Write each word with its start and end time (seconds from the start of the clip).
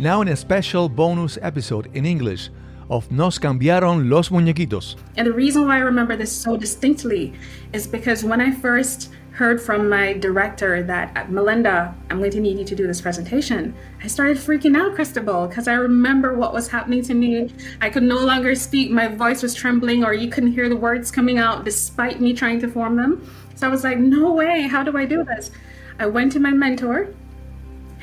Now, 0.00 0.20
in 0.20 0.28
a 0.28 0.36
special 0.36 0.88
bonus 0.88 1.38
episode 1.42 1.90
in 1.92 2.06
English 2.06 2.50
of 2.88 3.10
Nos 3.10 3.36
Cambiaron 3.36 4.08
los 4.08 4.28
Muñequitos. 4.28 4.94
And 5.16 5.26
the 5.26 5.32
reason 5.32 5.66
why 5.66 5.78
I 5.78 5.80
remember 5.80 6.14
this 6.14 6.30
so 6.30 6.56
distinctly 6.56 7.34
is 7.72 7.88
because 7.88 8.22
when 8.22 8.40
I 8.40 8.52
first 8.52 9.10
heard 9.32 9.60
from 9.60 9.88
my 9.88 10.12
director 10.12 10.84
that 10.84 11.16
uh, 11.16 11.24
Melinda, 11.28 11.92
I'm 12.10 12.18
going 12.18 12.30
to 12.30 12.40
need 12.40 12.60
you 12.60 12.64
to 12.64 12.76
do 12.76 12.86
this 12.86 13.00
presentation, 13.00 13.74
I 14.00 14.06
started 14.06 14.36
freaking 14.36 14.76
out, 14.76 14.94
Cristobal, 14.94 15.48
because 15.48 15.66
I 15.66 15.74
remember 15.74 16.32
what 16.32 16.52
was 16.52 16.68
happening 16.68 17.02
to 17.02 17.14
me. 17.14 17.52
I 17.80 17.90
could 17.90 18.04
no 18.04 18.18
longer 18.24 18.54
speak, 18.54 18.92
my 18.92 19.08
voice 19.08 19.42
was 19.42 19.52
trembling, 19.52 20.04
or 20.04 20.14
you 20.14 20.30
couldn't 20.30 20.52
hear 20.52 20.68
the 20.68 20.76
words 20.76 21.10
coming 21.10 21.38
out 21.38 21.64
despite 21.64 22.20
me 22.20 22.34
trying 22.34 22.60
to 22.60 22.68
form 22.68 22.94
them. 22.94 23.28
So 23.56 23.66
I 23.66 23.70
was 23.70 23.82
like, 23.82 23.98
no 23.98 24.32
way, 24.32 24.62
how 24.62 24.84
do 24.84 24.96
I 24.96 25.06
do 25.06 25.24
this? 25.24 25.50
I 25.98 26.06
went 26.06 26.30
to 26.34 26.38
my 26.38 26.52
mentor, 26.52 27.12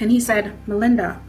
and 0.02 0.12
he 0.12 0.20
said, 0.20 0.58
Melinda, 0.68 1.22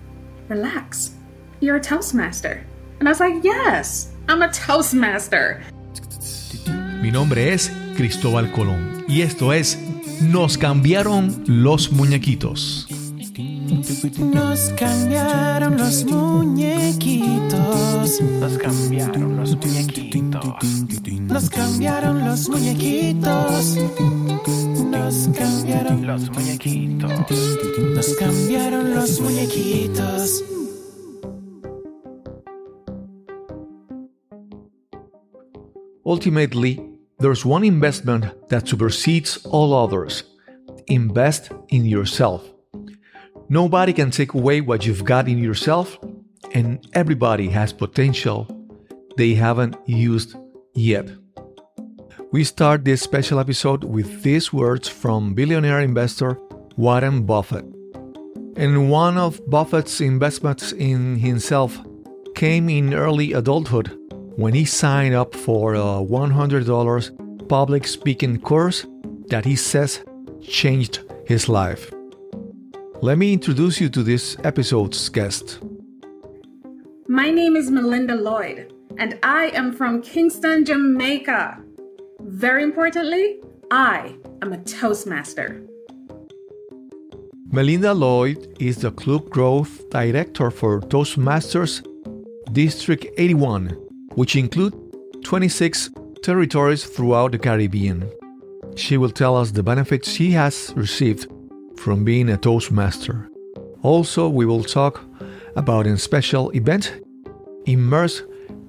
relax. 0.49 1.13
You're 1.61 1.77
a 1.77 1.81
Toastmaster. 1.81 2.64
And 3.00 3.09
I 3.09 3.13
was 3.13 3.21
like, 3.21 3.43
yes, 3.45 4.13
I'm 4.29 4.43
a 4.43 4.50
Toastmaster. 4.53 5.63
Mi 7.00 7.11
nombre 7.11 7.53
es 7.53 7.71
Cristóbal 7.96 8.51
Colón 8.53 9.04
y 9.09 9.23
esto 9.23 9.53
es 9.53 9.79
Nos 10.23 10.57
cambiaron 10.59 11.45
los 11.46 11.93
muñequitos. 11.93 12.89
Nos 13.66 14.72
cambiaron 14.76 15.76
los 15.76 16.04
muñequitos. 16.04 17.56
Nos 18.22 18.58
cambiaron 18.58 19.36
los 19.36 19.56
muñequitos. 19.56 20.42
Nos 21.20 21.50
cambiaron 21.50 22.25
los 22.25 22.48
muñequitos. 22.48 23.76
Nos 24.90 25.29
cambiaron 25.36 26.06
Los 26.06 26.30
muñequitos. 26.30 27.11
Nos 27.94 28.14
cambiaron 28.16 28.94
los 28.94 29.20
muñequitos. 29.20 30.44
Ultimately, 36.05 36.80
there's 37.19 37.45
one 37.45 37.64
investment 37.64 38.27
that 38.48 38.69
supersedes 38.69 39.45
all 39.45 39.75
others 39.75 40.23
invest 40.86 41.51
in 41.69 41.84
yourself. 41.84 42.56
Nobody 43.48 43.92
can 43.92 44.11
take 44.11 44.34
away 44.34 44.61
what 44.61 44.84
you've 44.84 45.05
got 45.05 45.28
in 45.28 45.39
yourself, 45.39 45.98
and 46.52 46.84
everybody 46.94 47.48
has 47.48 47.72
potential 47.72 48.48
they 49.16 49.34
haven't 49.34 49.77
used 49.86 50.34
yet. 50.75 51.08
We 52.33 52.42
start 52.44 52.84
this 52.84 53.02
special 53.02 53.39
episode 53.39 53.84
with 53.84 54.22
these 54.22 54.52
words 54.52 54.89
from 54.89 55.34
billionaire 55.34 55.80
investor 55.80 56.39
Warren 56.77 57.24
Buffett. 57.24 57.64
And 58.56 58.91
one 58.91 59.17
of 59.17 59.41
Buffett's 59.48 60.00
investments 60.00 60.72
in 60.72 61.17
himself 61.17 61.78
came 62.34 62.69
in 62.69 62.94
early 62.94 63.33
adulthood 63.33 63.97
when 64.36 64.55
he 64.55 64.64
signed 64.64 65.14
up 65.14 65.34
for 65.34 65.74
a 65.74 65.78
$100 65.78 67.48
public 67.48 67.86
speaking 67.86 68.41
course 68.41 68.86
that 69.28 69.44
he 69.44 69.56
says 69.56 70.05
changed 70.42 71.00
his 71.27 71.48
life. 71.48 71.95
Let 73.02 73.19
me 73.19 73.34
introduce 73.34 73.78
you 73.78 73.91
to 73.91 74.02
this 74.02 74.39
episode's 74.42 75.11
guest. 75.11 75.58
My 77.06 77.30
name 77.30 77.55
is 77.55 77.70
Melinda 77.70 78.14
Lloyd, 78.14 78.72
and 78.97 79.19
I 79.22 79.48
am 79.48 79.75
from 79.75 80.00
Kingston, 80.00 80.64
Jamaica. 80.64 81.62
Very 82.20 82.62
importantly, 82.62 83.41
I 83.70 84.17
am 84.41 84.55
a 84.55 84.58
Toastmaster. 84.64 85.62
Melinda 87.52 87.92
Lloyd 87.92 88.56
is 88.61 88.78
the 88.78 88.91
Club 88.91 89.28
Growth 89.28 89.91
Director 89.91 90.50
for 90.50 90.80
Toastmasters 90.80 91.86
District 92.52 93.06
81, 93.19 93.69
which 94.14 94.36
include 94.36 94.74
26 95.22 95.91
territories 96.22 96.84
throughout 96.84 97.33
the 97.33 97.39
Caribbean. 97.39 98.11
She 98.74 98.96
will 98.96 99.11
tell 99.11 99.36
us 99.36 99.51
the 99.51 99.62
benefits 99.62 100.08
she 100.11 100.30
has 100.30 100.73
received 100.77 101.30
from 101.77 102.05
being 102.05 102.29
a 102.29 102.37
Toastmaster. 102.37 103.29
Also, 103.83 104.29
we 104.29 104.47
will 104.47 104.64
talk 104.64 105.01
about 105.55 105.87
a 105.87 105.97
special 105.97 106.51
event, 106.51 107.01
Immerse 107.67 108.23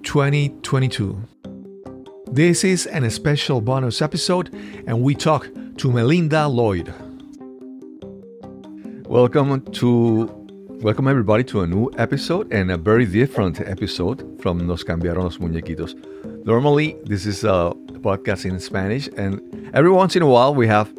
2022. 0.04 1.18
This 2.32 2.64
is 2.64 2.86
an 2.88 3.10
special 3.10 3.62
bonus 3.62 4.02
episode, 4.02 4.54
and 4.86 5.02
we 5.02 5.16
talk 5.16 5.50
to 5.78 5.92
Melinda 5.92 6.48
Lloyd. 6.48 6.94
Welcome 9.08 9.62
to 9.74 10.26
welcome 10.82 11.08
everybody 11.08 11.44
to 11.46 11.62
a 11.62 11.68
new 11.68 11.90
episode 11.98 12.52
and 12.52 12.70
a 12.72 12.78
very 12.78 13.06
different 13.06 13.60
episode 13.62 14.40
from 14.42 14.68
Nos 14.68 14.84
Cambiaron 14.84 15.24
los 15.24 15.38
Muñequitos. 15.38 15.96
Normally, 16.46 16.98
this 17.06 17.26
is 17.26 17.44
a 17.44 17.74
podcast 18.02 18.46
in 18.46 18.60
Spanish, 18.60 19.10
and 19.18 19.42
every 19.74 19.92
once 19.92 20.16
in 20.16 20.22
a 20.22 20.28
while 20.28 20.54
we 20.54 20.68
have 20.68 20.94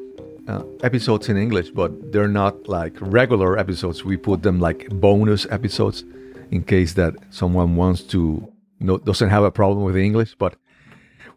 uh, 0.48 0.64
episodes 0.82 1.28
in 1.28 1.36
English, 1.36 1.70
but 1.70 2.12
they're 2.12 2.28
not 2.28 2.68
like 2.68 2.94
regular 3.00 3.58
episodes. 3.58 4.04
We 4.04 4.16
put 4.16 4.42
them 4.42 4.58
like 4.58 4.88
bonus 4.88 5.46
episodes 5.50 6.04
in 6.50 6.64
case 6.64 6.94
that 6.94 7.14
someone 7.30 7.76
wants 7.76 8.02
to 8.02 8.50
no 8.80 8.96
doesn't 8.98 9.28
have 9.28 9.44
a 9.44 9.50
problem 9.50 9.84
with 9.84 9.96
English. 9.96 10.34
But 10.38 10.56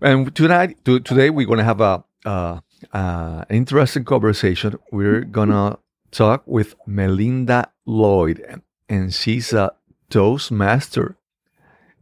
and 0.02 0.34
tonight, 0.36 0.84
to, 0.86 1.00
today, 1.00 1.30
we're 1.30 1.48
gonna 1.48 1.64
have 1.64 1.82
a 1.82 2.04
uh, 2.26 2.60
uh, 2.94 3.46
interesting 3.50 4.06
conversation. 4.06 4.78
We're 4.92 5.22
gonna 5.22 5.78
talk 6.12 6.44
with 6.46 6.76
Melinda 6.88 7.72
Lloyd, 7.86 8.62
and 8.90 9.14
she's 9.14 9.54
a 9.54 9.74
Toastmaster, 10.10 11.18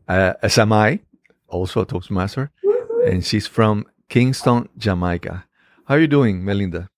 uh, 0.08 0.34
as 0.42 0.58
am 0.58 0.74
I, 0.74 1.00
also 1.48 1.82
a 1.82 1.86
Toastmaster, 1.86 2.52
and 3.06 3.26
she's 3.26 3.48
from 3.48 3.86
Kingston, 4.10 4.70
Jamaica. 4.78 5.46
How 5.86 5.96
are 5.96 6.00
you 6.00 6.08
doing, 6.08 6.44
Melinda? 6.44 6.90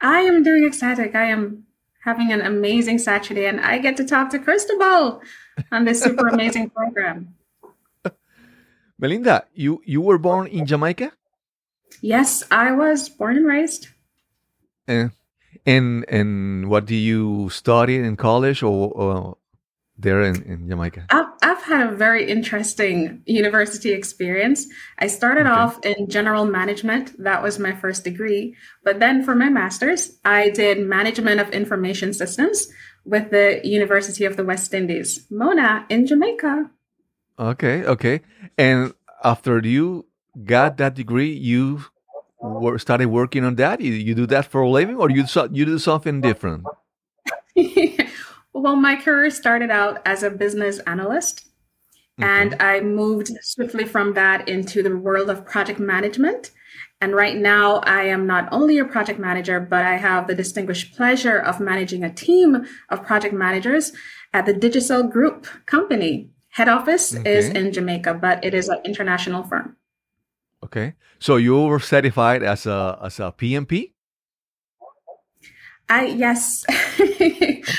I 0.00 0.20
am 0.20 0.42
doing 0.42 0.66
ecstatic. 0.66 1.14
I 1.14 1.24
am 1.26 1.64
having 2.04 2.32
an 2.32 2.40
amazing 2.40 2.98
Saturday, 2.98 3.46
and 3.46 3.60
I 3.60 3.78
get 3.78 3.96
to 3.96 4.04
talk 4.04 4.30
to 4.30 4.38
Cristobal 4.38 5.20
on 5.72 5.84
this 5.84 6.02
super 6.02 6.28
amazing 6.34 6.70
program. 6.70 7.34
Melinda, 8.98 9.44
you 9.54 9.82
you 9.84 10.00
were 10.00 10.18
born 10.18 10.46
in 10.46 10.66
Jamaica, 10.66 11.12
Yes, 12.02 12.42
I 12.50 12.72
was 12.72 13.08
born 13.08 13.36
and 13.36 13.46
raised. 13.46 13.88
and 14.88 15.10
and 15.66 16.04
and 16.08 16.68
what 16.70 16.86
do 16.86 16.94
you 16.94 17.48
study 17.50 17.96
in 17.96 18.16
college 18.16 18.62
or, 18.62 18.90
or 18.92 19.36
there 19.98 20.22
in, 20.22 20.42
in 20.42 20.68
Jamaica? 20.68 21.06
I've, 21.10 21.26
I've 21.42 21.62
had 21.62 21.86
a 21.86 21.96
very 21.96 22.28
interesting 22.28 23.22
university 23.26 23.92
experience. 23.92 24.66
I 24.98 25.06
started 25.06 25.46
Okay. 25.46 25.50
off 25.50 25.84
in 25.84 26.08
general 26.08 26.44
management. 26.44 27.14
That 27.22 27.42
was 27.42 27.58
my 27.58 27.72
first 27.72 28.04
degree. 28.04 28.54
But 28.84 29.00
then 29.00 29.22
for 29.24 29.34
my 29.34 29.48
master's, 29.48 30.18
I 30.24 30.50
did 30.50 30.80
management 30.86 31.40
of 31.40 31.50
information 31.50 32.12
systems 32.12 32.68
with 33.04 33.30
the 33.30 33.60
University 33.64 34.24
of 34.24 34.36
the 34.36 34.44
West 34.44 34.74
Indies, 34.74 35.26
Mona 35.30 35.86
in 35.88 36.06
Jamaica. 36.06 36.70
Okay, 37.38 37.84
okay. 37.84 38.20
And 38.58 38.92
after 39.22 39.60
you 39.60 40.06
got 40.44 40.76
that 40.78 40.94
degree, 40.94 41.32
you 41.32 41.84
were 42.40 42.78
started 42.78 43.06
working 43.06 43.44
on 43.44 43.54
that. 43.56 43.80
You, 43.80 43.92
you 43.92 44.14
do 44.14 44.26
that 44.26 44.46
for 44.46 44.60
a 44.62 44.68
living, 44.68 44.96
or 44.96 45.10
you 45.10 45.24
you 45.52 45.64
do 45.64 45.78
something 45.78 46.20
different? 46.20 46.64
well, 48.60 48.76
my 48.76 48.96
career 48.96 49.30
started 49.30 49.70
out 49.70 50.00
as 50.04 50.22
a 50.22 50.30
business 50.30 50.78
analyst, 50.80 51.46
and 52.18 52.56
I 52.60 52.80
moved 52.80 53.30
swiftly 53.42 53.84
from 53.84 54.14
that 54.14 54.48
into 54.48 54.82
the 54.82 54.96
world 54.96 55.28
of 55.28 55.44
project 55.44 55.78
management. 55.78 56.50
And 57.00 57.14
right 57.14 57.36
now, 57.36 57.76
I 57.80 58.04
am 58.04 58.26
not 58.26 58.48
only 58.52 58.78
a 58.78 58.84
project 58.84 59.18
manager, 59.18 59.60
but 59.60 59.84
I 59.84 59.96
have 59.96 60.26
the 60.26 60.34
distinguished 60.34 60.96
pleasure 60.96 61.38
of 61.38 61.60
managing 61.60 62.02
a 62.02 62.12
team 62.12 62.66
of 62.88 63.02
project 63.04 63.34
managers 63.34 63.92
at 64.32 64.46
the 64.46 64.54
Digital 64.54 65.02
Group 65.02 65.46
company. 65.66 66.30
Head 66.48 66.68
office 66.68 67.12
is 67.12 67.48
in 67.50 67.70
Jamaica, 67.70 68.14
but 68.14 68.42
it 68.42 68.54
is 68.54 68.70
an 68.70 68.78
international 68.84 69.42
firm. 69.42 69.76
Okay. 70.64 70.94
So 71.18 71.36
you 71.36 71.60
were 71.60 71.80
certified 71.80 72.42
as 72.42 72.64
a 72.64 72.98
as 73.02 73.20
a 73.20 73.30
PMP. 73.30 73.92
I 75.88 76.06
yes, 76.06 76.64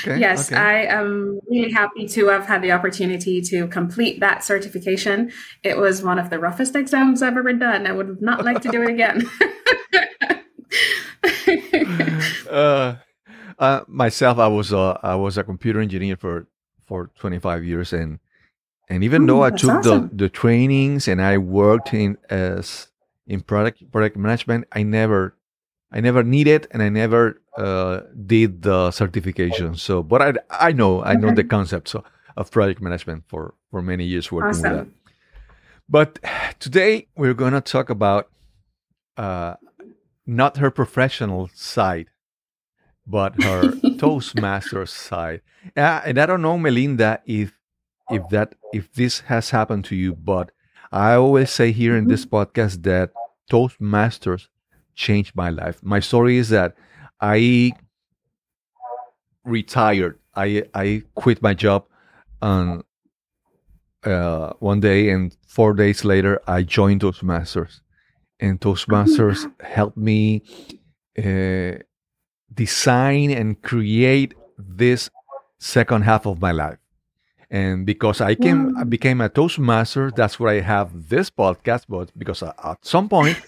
yes, 0.06 0.50
okay. 0.50 0.58
I 0.58 0.84
am 0.86 1.40
really 1.46 1.70
happy 1.70 2.08
to 2.08 2.28
have 2.28 2.46
had 2.46 2.62
the 2.62 2.72
opportunity 2.72 3.42
to 3.42 3.68
complete 3.68 4.20
that 4.20 4.42
certification. 4.42 5.30
It 5.62 5.76
was 5.76 6.02
one 6.02 6.18
of 6.18 6.30
the 6.30 6.38
roughest 6.38 6.74
exams 6.74 7.20
I've 7.22 7.36
ever 7.36 7.52
done. 7.52 7.86
I 7.86 7.92
would 7.92 8.22
not 8.22 8.46
like 8.46 8.62
to 8.62 8.70
do 8.70 8.82
it 8.82 8.90
again. 8.90 9.28
uh, 12.50 12.96
uh, 13.58 13.80
myself, 13.86 14.38
I 14.38 14.48
was 14.48 14.72
a 14.72 14.98
I 15.02 15.14
was 15.14 15.36
a 15.36 15.44
computer 15.44 15.80
engineer 15.80 16.16
for 16.16 16.48
for 16.86 17.10
25 17.18 17.64
years, 17.64 17.92
and 17.92 18.20
and 18.88 19.04
even 19.04 19.26
though 19.26 19.42
I 19.42 19.50
took 19.50 19.70
awesome. 19.70 20.08
the 20.08 20.16
the 20.24 20.28
trainings 20.30 21.08
and 21.08 21.20
I 21.20 21.36
worked 21.36 21.92
in 21.92 22.16
as 22.30 22.88
in 23.26 23.42
product 23.42 23.90
product 23.92 24.16
management, 24.16 24.66
I 24.72 24.82
never 24.82 25.37
I 25.90 26.00
never 26.00 26.22
needed 26.22 26.68
and 26.70 26.82
I 26.82 26.88
never 26.88 27.40
uh, 27.56 28.00
did 28.26 28.62
the 28.62 28.90
certification. 28.90 29.74
So, 29.74 30.02
but 30.02 30.22
I 30.22 30.32
I 30.68 30.72
know 30.72 31.02
I 31.02 31.14
know 31.14 31.34
the 31.34 31.44
concepts 31.44 31.94
of, 31.94 32.04
of 32.36 32.50
project 32.50 32.80
management 32.80 33.24
for 33.26 33.54
for 33.70 33.82
many 33.82 34.04
years 34.04 34.30
working 34.30 34.62
with 34.62 34.62
that. 34.62 34.86
But 35.88 36.18
today 36.58 37.08
we're 37.16 37.34
going 37.34 37.54
to 37.54 37.62
talk 37.62 37.88
about 37.88 38.28
uh, 39.16 39.54
not 40.26 40.58
her 40.58 40.70
professional 40.70 41.48
side, 41.54 42.10
but 43.06 43.42
her 43.42 43.62
Toastmasters 43.96 44.90
side. 44.90 45.40
Uh, 45.74 46.02
and 46.04 46.18
I 46.18 46.26
don't 46.26 46.42
know, 46.42 46.58
Melinda, 46.58 47.22
if 47.24 47.58
if 48.10 48.28
that 48.28 48.54
if 48.72 48.92
this 48.92 49.20
has 49.20 49.50
happened 49.50 49.86
to 49.86 49.96
you, 49.96 50.14
but 50.14 50.50
I 50.92 51.14
always 51.14 51.50
say 51.50 51.72
here 51.72 51.96
in 51.96 52.08
this 52.08 52.26
podcast 52.26 52.82
that 52.82 53.10
Toastmasters 53.50 54.48
changed 54.98 55.34
my 55.34 55.48
life. 55.48 55.78
My 55.82 56.00
story 56.00 56.36
is 56.36 56.48
that 56.50 56.74
I 57.20 57.72
retired. 59.44 60.18
I 60.34 60.64
I 60.74 61.02
quit 61.14 61.40
my 61.40 61.54
job 61.54 61.86
on 62.42 62.82
uh, 64.04 64.52
one 64.58 64.80
day, 64.80 65.10
and 65.10 65.34
four 65.46 65.72
days 65.72 66.04
later, 66.04 66.40
I 66.46 66.62
joined 66.62 67.00
Toastmasters, 67.00 67.80
and 68.40 68.60
Toastmasters 68.60 69.50
helped 69.76 69.96
me 69.96 70.42
uh, 71.16 71.78
design 72.52 73.30
and 73.30 73.60
create 73.62 74.34
this 74.58 75.10
second 75.58 76.02
half 76.02 76.26
of 76.26 76.40
my 76.40 76.52
life. 76.52 76.78
And 77.50 77.86
because 77.86 78.20
I 78.20 78.34
came, 78.34 78.76
I 78.76 78.84
became 78.84 79.22
a 79.22 79.28
Toastmaster, 79.30 80.10
that's 80.14 80.38
why 80.38 80.58
I 80.58 80.60
have 80.60 81.08
this 81.08 81.30
podcast. 81.30 81.84
But 81.88 82.10
because 82.18 82.42
at 82.42 82.78
some 82.82 83.08
point, 83.08 83.38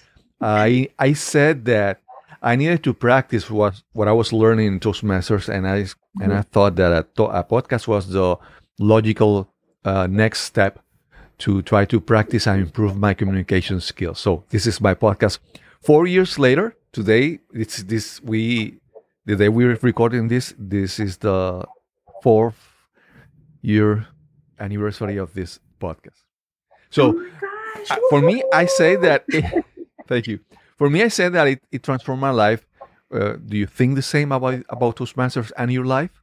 I 0.40 0.88
I 0.98 1.12
said 1.12 1.64
that 1.66 2.00
I 2.42 2.56
needed 2.56 2.82
to 2.84 2.94
practice 2.94 3.50
what 3.50 3.82
what 3.92 4.08
I 4.08 4.12
was 4.12 4.32
learning 4.32 4.66
in 4.66 4.80
Toastmasters, 4.80 5.48
and 5.48 5.66
I 5.66 5.86
and 6.22 6.32
I 6.32 6.42
thought 6.42 6.76
that 6.76 6.92
a, 6.92 7.06
to- 7.16 7.24
a 7.40 7.44
podcast 7.44 7.86
was 7.86 8.08
the 8.08 8.36
logical 8.78 9.48
uh, 9.84 10.06
next 10.06 10.40
step 10.42 10.78
to 11.38 11.62
try 11.62 11.84
to 11.86 12.00
practice 12.00 12.46
and 12.46 12.60
improve 12.60 12.96
my 12.96 13.14
communication 13.14 13.80
skills. 13.80 14.18
So 14.18 14.44
this 14.50 14.66
is 14.66 14.80
my 14.80 14.94
podcast. 14.94 15.38
Four 15.82 16.06
years 16.06 16.38
later, 16.38 16.76
today 16.92 17.40
it's 17.52 17.82
this 17.82 18.20
we 18.22 18.78
the 19.26 19.36
day 19.36 19.48
we're 19.48 19.78
recording 19.82 20.28
this. 20.28 20.54
This 20.58 20.98
is 20.98 21.18
the 21.18 21.64
fourth 22.22 22.56
year 23.62 24.06
anniversary 24.58 25.16
of 25.18 25.32
this 25.34 25.60
podcast. 25.80 26.22
So 26.90 27.14
oh 27.90 27.96
for 28.10 28.20
me, 28.20 28.42
I 28.52 28.66
say 28.66 28.96
that. 28.96 29.24
thank 30.10 30.26
you. 30.26 30.40
For 30.76 30.90
me, 30.90 31.02
I 31.02 31.08
said 31.08 31.32
that 31.32 31.46
it, 31.46 31.60
it 31.72 31.82
transformed 31.82 32.20
my 32.20 32.30
life. 32.30 32.66
Uh, 33.12 33.36
do 33.50 33.56
you 33.56 33.66
think 33.66 33.94
the 33.94 34.02
same 34.02 34.30
about 34.32 34.62
about 34.68 34.96
Toastmasters 34.96 35.50
and 35.56 35.72
your 35.72 35.86
life? 35.86 36.14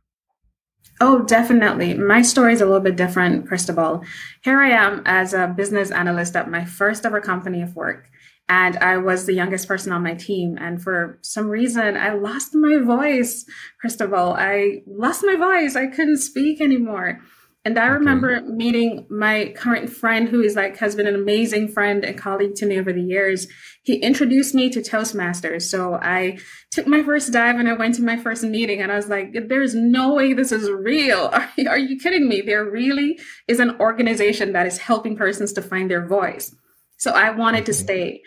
Oh, 0.99 1.23
definitely. 1.23 1.93
My 1.93 2.21
story 2.23 2.53
is 2.53 2.61
a 2.61 2.65
little 2.65 2.85
bit 2.89 2.95
different, 2.95 3.47
Cristobal. 3.47 4.03
Here 4.43 4.59
I 4.59 4.69
am 4.69 5.03
as 5.05 5.33
a 5.33 5.47
business 5.47 5.91
analyst 5.91 6.35
at 6.35 6.49
my 6.49 6.65
first 6.65 7.05
ever 7.05 7.21
company 7.21 7.61
of 7.61 7.75
work. 7.75 8.09
And 8.49 8.77
I 8.77 8.97
was 8.97 9.25
the 9.25 9.33
youngest 9.33 9.67
person 9.67 9.91
on 9.91 10.01
my 10.03 10.15
team. 10.15 10.57
And 10.59 10.81
for 10.81 11.19
some 11.21 11.49
reason, 11.49 11.97
I 11.97 12.13
lost 12.13 12.55
my 12.55 12.77
voice, 12.77 13.45
Cristobal. 13.79 14.33
I 14.33 14.81
lost 14.87 15.23
my 15.23 15.35
voice. 15.35 15.75
I 15.75 15.87
couldn't 15.87 16.17
speak 16.31 16.61
anymore. 16.61 17.19
And 17.67 17.77
I 17.77 17.87
Okay. 17.87 17.95
remember 17.95 18.41
meeting 18.43 19.05
my 19.09 19.51
current 19.57 19.89
friend, 19.89 20.29
who 20.29 20.41
is 20.41 20.55
like 20.55 20.77
has 20.77 20.95
been 20.95 21.05
an 21.05 21.15
amazing 21.15 21.67
friend 21.67 22.05
and 22.05 22.17
colleague 22.17 22.55
to 22.55 22.65
me 22.65 22.79
over 22.79 22.93
the 22.93 23.01
years. 23.01 23.45
He 23.83 23.95
introduced 23.97 24.55
me 24.55 24.69
to 24.69 24.79
Toastmasters. 24.79 25.63
So 25.63 25.95
I 25.95 26.37
took 26.71 26.87
my 26.87 27.03
first 27.03 27.33
dive 27.33 27.59
and 27.59 27.67
I 27.67 27.73
went 27.73 27.95
to 27.95 28.03
my 28.03 28.15
first 28.15 28.41
meeting 28.43 28.81
and 28.81 28.89
I 28.89 28.95
was 28.95 29.09
like, 29.09 29.35
there's 29.49 29.75
no 29.75 30.13
way 30.13 30.31
this 30.31 30.53
is 30.53 30.69
real. 30.69 31.29
Are 31.33 31.49
you, 31.57 31.67
are 31.67 31.77
you 31.77 31.99
kidding 31.99 32.29
me? 32.29 32.39
There 32.39 32.63
really 32.63 33.19
is 33.49 33.59
an 33.59 33.75
organization 33.81 34.53
that 34.53 34.65
is 34.65 34.77
helping 34.77 35.17
persons 35.17 35.51
to 35.53 35.61
find 35.61 35.91
their 35.91 36.07
voice. 36.07 36.55
So 36.95 37.11
I 37.11 37.31
wanted 37.31 37.65
to 37.65 37.73
stay. 37.73 38.21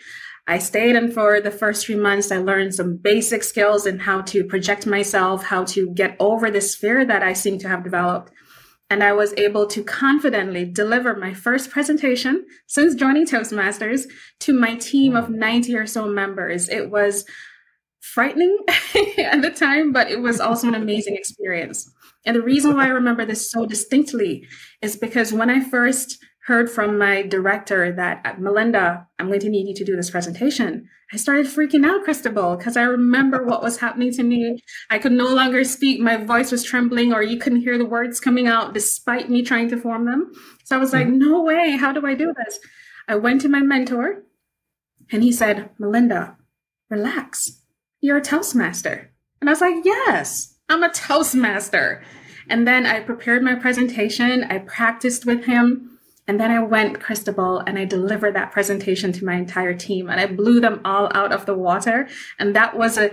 I 0.47 0.59
stayed 0.59 0.95
and 0.95 1.11
for 1.11 1.41
the 1.41 1.49
first 1.49 1.85
three 1.85 1.95
months, 1.95 2.31
I 2.31 2.37
learned 2.37 2.75
some 2.75 2.97
basic 2.97 3.41
skills 3.43 3.87
in 3.87 3.97
how 3.97 4.21
to 4.21 4.43
project 4.43 4.85
myself, 4.85 5.45
how 5.45 5.63
to 5.65 5.89
get 5.95 6.15
over 6.19 6.51
this 6.51 6.75
fear 6.75 7.03
that 7.05 7.23
I 7.23 7.33
seem 7.33 7.57
to 7.59 7.67
have 7.69 7.83
developed. 7.83 8.31
And 8.91 9.05
I 9.05 9.13
was 9.13 9.33
able 9.37 9.67
to 9.67 9.85
confidently 9.85 10.65
deliver 10.65 11.15
my 11.15 11.33
first 11.33 11.69
presentation 11.69 12.45
since 12.67 12.93
joining 12.93 13.25
Toastmasters 13.25 14.05
to 14.41 14.53
my 14.53 14.75
team 14.75 15.15
of 15.15 15.29
90 15.29 15.77
or 15.77 15.87
so 15.87 16.09
members. 16.09 16.67
It 16.67 16.91
was 16.91 17.23
frightening 18.01 18.57
at 19.17 19.41
the 19.41 19.49
time, 19.49 19.93
but 19.93 20.11
it 20.11 20.19
was 20.19 20.41
also 20.41 20.67
an 20.67 20.75
amazing 20.75 21.15
experience. 21.15 21.89
And 22.25 22.35
the 22.35 22.41
reason 22.41 22.75
why 22.75 22.87
I 22.87 22.89
remember 22.89 23.25
this 23.25 23.49
so 23.49 23.65
distinctly 23.65 24.45
is 24.81 24.97
because 24.97 25.31
when 25.31 25.49
I 25.49 25.63
first 25.63 26.17
heard 26.45 26.69
from 26.69 26.97
my 26.97 27.21
director 27.21 27.93
that 27.93 28.41
Melinda, 28.41 29.07
I'm 29.17 29.27
going 29.27 29.39
to 29.39 29.49
need 29.49 29.69
you 29.69 29.75
to 29.75 29.85
do 29.85 29.95
this 29.95 30.11
presentation, 30.11 30.89
I 31.13 31.17
started 31.17 31.47
freaking 31.47 31.85
out, 31.85 32.03
Cristobal, 32.05 32.55
because 32.55 32.77
I 32.77 32.83
remember 32.83 33.43
what 33.43 33.61
was 33.61 33.77
happening 33.77 34.13
to 34.13 34.23
me. 34.23 34.59
I 34.89 34.97
could 34.97 35.11
no 35.11 35.27
longer 35.27 35.63
speak. 35.65 35.99
My 35.99 36.15
voice 36.15 36.51
was 36.51 36.63
trembling, 36.63 37.11
or 37.11 37.21
you 37.21 37.37
couldn't 37.37 37.61
hear 37.61 37.77
the 37.77 37.85
words 37.85 38.21
coming 38.21 38.47
out 38.47 38.73
despite 38.73 39.29
me 39.29 39.43
trying 39.43 39.69
to 39.69 39.77
form 39.77 40.05
them. 40.05 40.31
So 40.63 40.75
I 40.75 40.79
was 40.79 40.93
like, 40.93 41.07
no 41.07 41.41
way. 41.41 41.71
How 41.71 41.91
do 41.91 42.05
I 42.05 42.13
do 42.13 42.33
this? 42.45 42.59
I 43.07 43.15
went 43.15 43.41
to 43.41 43.49
my 43.49 43.59
mentor 43.59 44.23
and 45.11 45.21
he 45.21 45.33
said, 45.33 45.69
Melinda, 45.77 46.37
relax. 46.89 47.61
You're 47.99 48.17
a 48.17 48.21
Toastmaster. 48.21 49.11
And 49.41 49.49
I 49.49 49.53
was 49.53 49.61
like, 49.61 49.83
yes, 49.83 50.55
I'm 50.69 50.83
a 50.83 50.93
Toastmaster. 50.93 52.03
And 52.47 52.65
then 52.65 52.85
I 52.85 53.01
prepared 53.01 53.43
my 53.43 53.55
presentation. 53.55 54.45
I 54.45 54.59
practiced 54.59 55.25
with 55.25 55.43
him. 55.43 55.99
And 56.27 56.39
then 56.39 56.51
I 56.51 56.61
went 56.63 56.99
Cristobal 56.99 57.59
and 57.59 57.77
I 57.77 57.85
delivered 57.85 58.35
that 58.35 58.51
presentation 58.51 59.11
to 59.13 59.25
my 59.25 59.35
entire 59.35 59.73
team 59.73 60.09
and 60.09 60.19
I 60.19 60.27
blew 60.27 60.59
them 60.59 60.81
all 60.85 61.09
out 61.15 61.31
of 61.31 61.45
the 61.45 61.55
water. 61.55 62.07
And 62.39 62.55
that 62.55 62.77
was 62.77 62.97
a 62.97 63.11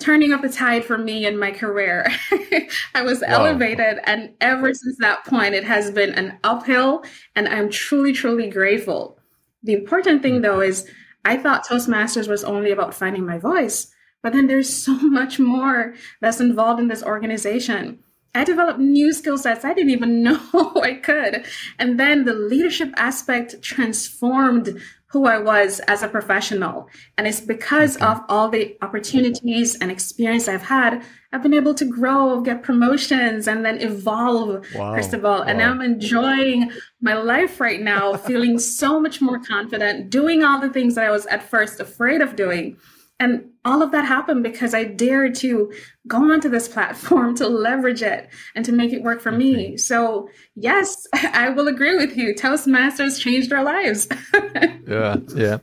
turning 0.00 0.32
of 0.32 0.42
the 0.42 0.48
tide 0.48 0.84
for 0.84 0.98
me 0.98 1.26
in 1.26 1.38
my 1.38 1.50
career. 1.50 2.06
I 2.94 3.02
was 3.02 3.20
Wow. 3.20 3.28
elevated. 3.46 4.00
And 4.04 4.34
ever 4.40 4.74
since 4.74 4.96
that 4.98 5.24
point, 5.24 5.54
it 5.54 5.64
has 5.64 5.90
been 5.90 6.10
an 6.14 6.38
uphill. 6.44 7.04
And 7.34 7.48
I'm 7.48 7.70
truly, 7.70 8.12
truly 8.12 8.48
grateful. 8.48 9.18
The 9.62 9.74
important 9.74 10.22
thing 10.22 10.40
mm. 10.40 10.42
though 10.42 10.60
is 10.60 10.88
I 11.24 11.36
thought 11.36 11.66
Toastmasters 11.66 12.28
was 12.28 12.44
only 12.44 12.70
about 12.70 12.94
finding 12.94 13.24
my 13.24 13.38
voice, 13.38 13.92
but 14.22 14.32
then 14.32 14.46
there's 14.46 14.68
so 14.68 14.92
much 15.02 15.38
more 15.38 15.94
that's 16.20 16.40
involved 16.40 16.80
in 16.80 16.88
this 16.88 17.02
organization. 17.02 18.00
I 18.34 18.44
developed 18.44 18.78
new 18.80 19.12
skill 19.12 19.36
sets 19.36 19.64
I 19.64 19.74
didn't 19.74 19.90
even 19.90 20.22
know 20.24 20.40
I 20.82 20.94
could. 20.94 21.44
And 21.78 21.98
then 22.00 22.24
the 22.24 22.34
leadership 22.34 22.90
aspect 22.96 23.60
transformed 23.62 24.80
who 25.08 25.26
I 25.26 25.36
was 25.38 25.78
as 25.88 26.02
a 26.02 26.08
professional. 26.08 26.88
And 27.18 27.26
it's 27.26 27.40
because 27.42 27.96
of 27.98 28.22
all 28.30 28.48
the 28.48 28.78
opportunities 28.80 29.76
and 29.78 29.90
experience 29.90 30.48
I've 30.48 30.62
had, 30.62 31.04
I've 31.34 31.42
been 31.42 31.52
able 31.52 31.74
to 31.74 31.84
grow, 31.84 32.40
get 32.40 32.62
promotions, 32.62 33.46
and 33.46 33.62
then 33.62 33.78
evolve, 33.82 34.64
Wow. 34.74 34.94
Cristobal. 34.94 35.42
And 35.42 35.58
Wow. 35.58 35.70
I'm 35.72 35.82
enjoying 35.82 36.72
my 37.02 37.12
life 37.12 37.60
right 37.60 37.82
now, 37.82 38.16
feeling 38.28 38.58
so 38.58 38.98
much 38.98 39.20
more 39.20 39.38
confident, 39.38 40.08
doing 40.08 40.42
all 40.42 40.58
the 40.58 40.70
things 40.70 40.94
that 40.94 41.04
I 41.04 41.10
was 41.10 41.26
at 41.26 41.42
first 41.42 41.78
afraid 41.78 42.22
of 42.22 42.34
doing. 42.34 42.78
And 43.22 43.44
all 43.64 43.84
of 43.84 43.92
that 43.92 44.04
happened 44.04 44.42
because 44.42 44.74
I 44.74 44.82
dared 44.82 45.36
to 45.36 45.72
go 46.08 46.32
onto 46.32 46.48
this 46.48 46.66
platform 46.66 47.36
to 47.36 47.46
leverage 47.46 48.02
it 48.02 48.28
and 48.56 48.64
to 48.64 48.72
make 48.72 48.92
it 48.92 49.04
work 49.04 49.20
for 49.20 49.30
me. 49.30 49.76
So, 49.76 50.28
yes, 50.56 51.06
I 51.14 51.50
will 51.50 51.68
agree 51.68 51.94
with 51.96 52.16
you. 52.16 52.34
Toastmasters 52.34 53.20
changed 53.20 53.52
our 53.52 53.62
lives. 53.62 54.08
yeah, 54.88 55.18
yeah. 55.36 55.58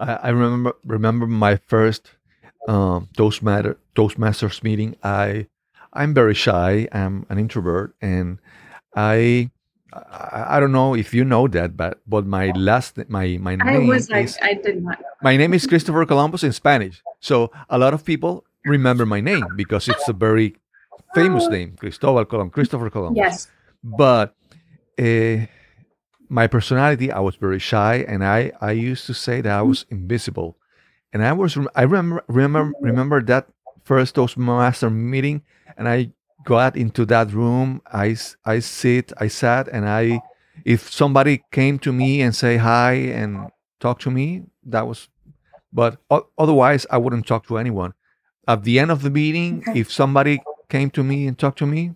I, 0.00 0.14
I 0.14 0.28
remember 0.30 0.72
remember 0.84 1.28
my 1.28 1.54
first 1.68 2.10
um, 2.66 3.08
Toastmaster 3.16 3.78
Toastmasters 3.94 4.64
meeting. 4.64 4.96
I 5.04 5.46
I'm 5.92 6.14
very 6.14 6.34
shy. 6.34 6.88
I'm 6.90 7.26
an 7.28 7.38
introvert, 7.38 7.94
and 8.02 8.40
I 8.96 9.52
I, 9.94 10.56
I 10.56 10.60
don't 10.60 10.72
know 10.72 10.94
if 10.94 11.14
you 11.14 11.24
know 11.24 11.46
that, 11.48 11.76
but 11.76 12.00
but 12.06 12.26
my 12.26 12.50
last 12.56 12.98
my 13.08 13.38
my 13.40 13.52
I 13.52 13.56
name 13.78 13.86
was 13.86 14.10
like, 14.10 14.24
is 14.24 14.38
I 14.42 14.54
did 14.54 14.82
not 14.82 14.98
my 15.22 15.36
name 15.36 15.54
is 15.54 15.66
Christopher 15.66 16.04
Columbus 16.06 16.42
in 16.42 16.52
Spanish. 16.52 17.02
So 17.20 17.50
a 17.70 17.78
lot 17.78 17.94
of 17.94 18.04
people 18.04 18.44
remember 18.64 19.06
my 19.06 19.20
name 19.20 19.46
because 19.56 19.88
it's 19.88 20.08
a 20.08 20.12
very 20.12 20.56
famous 21.14 21.46
name, 21.48 21.76
Cristobal 21.78 22.24
Colón, 22.24 22.50
Christopher 22.50 22.90
Columbus 22.90 23.16
Yes. 23.22 23.48
but 23.82 24.34
uh, 24.98 25.46
my 26.28 26.46
personality 26.46 27.12
i 27.12 27.20
was 27.20 27.36
very 27.36 27.58
shy 27.58 27.96
and 28.08 28.24
i 28.24 28.50
i 28.60 28.72
used 28.72 29.06
to 29.06 29.14
say 29.14 29.40
that 29.40 29.52
i 29.52 29.62
was 29.62 29.84
invisible 29.90 30.56
and 31.12 31.22
i 31.24 31.32
was 31.32 31.56
i 31.74 31.82
remember 31.82 32.24
remember 32.28 32.72
remember 32.80 33.22
that 33.22 33.46
first 33.84 34.14
toastmaster 34.14 34.88
meeting 34.90 35.42
and 35.76 35.88
i 35.88 36.10
got 36.44 36.76
into 36.76 37.04
that 37.06 37.32
room 37.32 37.80
I, 37.92 38.16
I 38.44 38.58
sit 38.60 39.12
i 39.18 39.28
sat 39.28 39.68
and 39.68 39.88
i 39.88 40.20
if 40.64 40.90
somebody 40.92 41.42
came 41.50 41.78
to 41.80 41.92
me 41.92 42.22
and 42.22 42.34
say 42.34 42.56
hi 42.58 42.92
and 42.92 43.50
talk 43.80 43.98
to 44.00 44.10
me 44.10 44.44
that 44.64 44.86
was 44.86 45.08
but 45.72 45.98
o- 46.10 46.28
otherwise 46.38 46.86
i 46.90 46.98
wouldn't 46.98 47.26
talk 47.26 47.46
to 47.48 47.58
anyone 47.58 47.92
at 48.46 48.62
the 48.64 48.78
end 48.78 48.90
of 48.90 49.00
the 49.00 49.08
meeting, 49.08 49.64
Okay. 49.66 49.80
if 49.80 49.90
somebody 49.90 50.38
came 50.68 50.90
to 50.90 51.02
me 51.02 51.26
and 51.26 51.38
talked 51.38 51.58
to 51.60 51.66
me, 51.66 51.94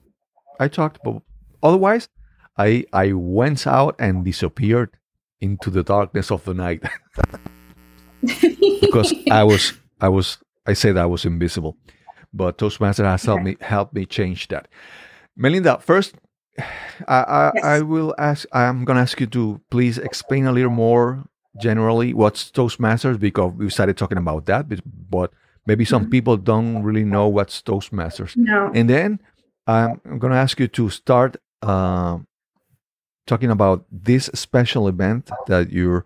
I 0.58 0.68
talked. 0.68 0.98
But 1.04 1.20
otherwise, 1.62 2.08
I 2.56 2.86
I 2.90 3.12
went 3.12 3.66
out 3.66 3.96
and 3.98 4.24
disappeared 4.24 4.88
into 5.42 5.68
the 5.68 5.82
darkness 5.82 6.30
of 6.30 6.44
the 6.46 6.54
night 6.54 6.82
because 8.80 9.12
I 9.30 9.44
was 9.44 9.74
I 10.00 10.08
was 10.08 10.38
I 10.66 10.72
said 10.72 10.96
I 10.96 11.04
was 11.06 11.24
invisible. 11.26 11.76
But 12.32 12.58
Toastmaster 12.58 13.04
has 13.04 13.24
helped 13.24 13.44
me 13.44 13.56
helped 13.60 13.94
me 13.94 14.04
change 14.06 14.48
that. 14.48 14.68
Melinda, 15.36 15.78
first, 15.78 16.14
I 17.08 17.22
I, 17.22 17.50
Yes. 17.54 17.64
I 17.64 17.80
will 17.82 18.14
ask. 18.18 18.46
I'm 18.52 18.84
gonna 18.84 19.00
ask 19.00 19.20
you 19.20 19.26
to 19.28 19.60
please 19.70 19.98
explain 19.98 20.46
a 20.46 20.52
little 20.52 20.70
more 20.70 21.24
generally 21.60 22.12
what's 22.14 22.50
Toastmasters 22.50 23.18
because 23.18 23.52
we 23.56 23.70
started 23.70 23.96
talking 23.96 24.18
about 24.18 24.46
that, 24.46 24.66
but, 25.10 25.32
maybe 25.66 25.84
some 25.84 26.06
Mhm. 26.06 26.10
people 26.10 26.36
don't 26.36 26.82
really 26.82 27.04
know 27.04 27.28
what's 27.28 27.60
Toastmasters. 27.62 28.36
no. 28.36 28.70
And 28.74 28.88
then 28.88 29.20
I'm 29.66 30.00
going 30.18 30.32
to 30.32 30.38
ask 30.38 30.58
you 30.60 30.68
to 30.68 30.88
start 30.88 31.36
uh, 31.62 32.18
talking 33.26 33.50
about 33.50 33.84
this 33.90 34.30
special 34.34 34.88
event 34.88 35.30
that 35.46 35.70
you're 35.70 36.04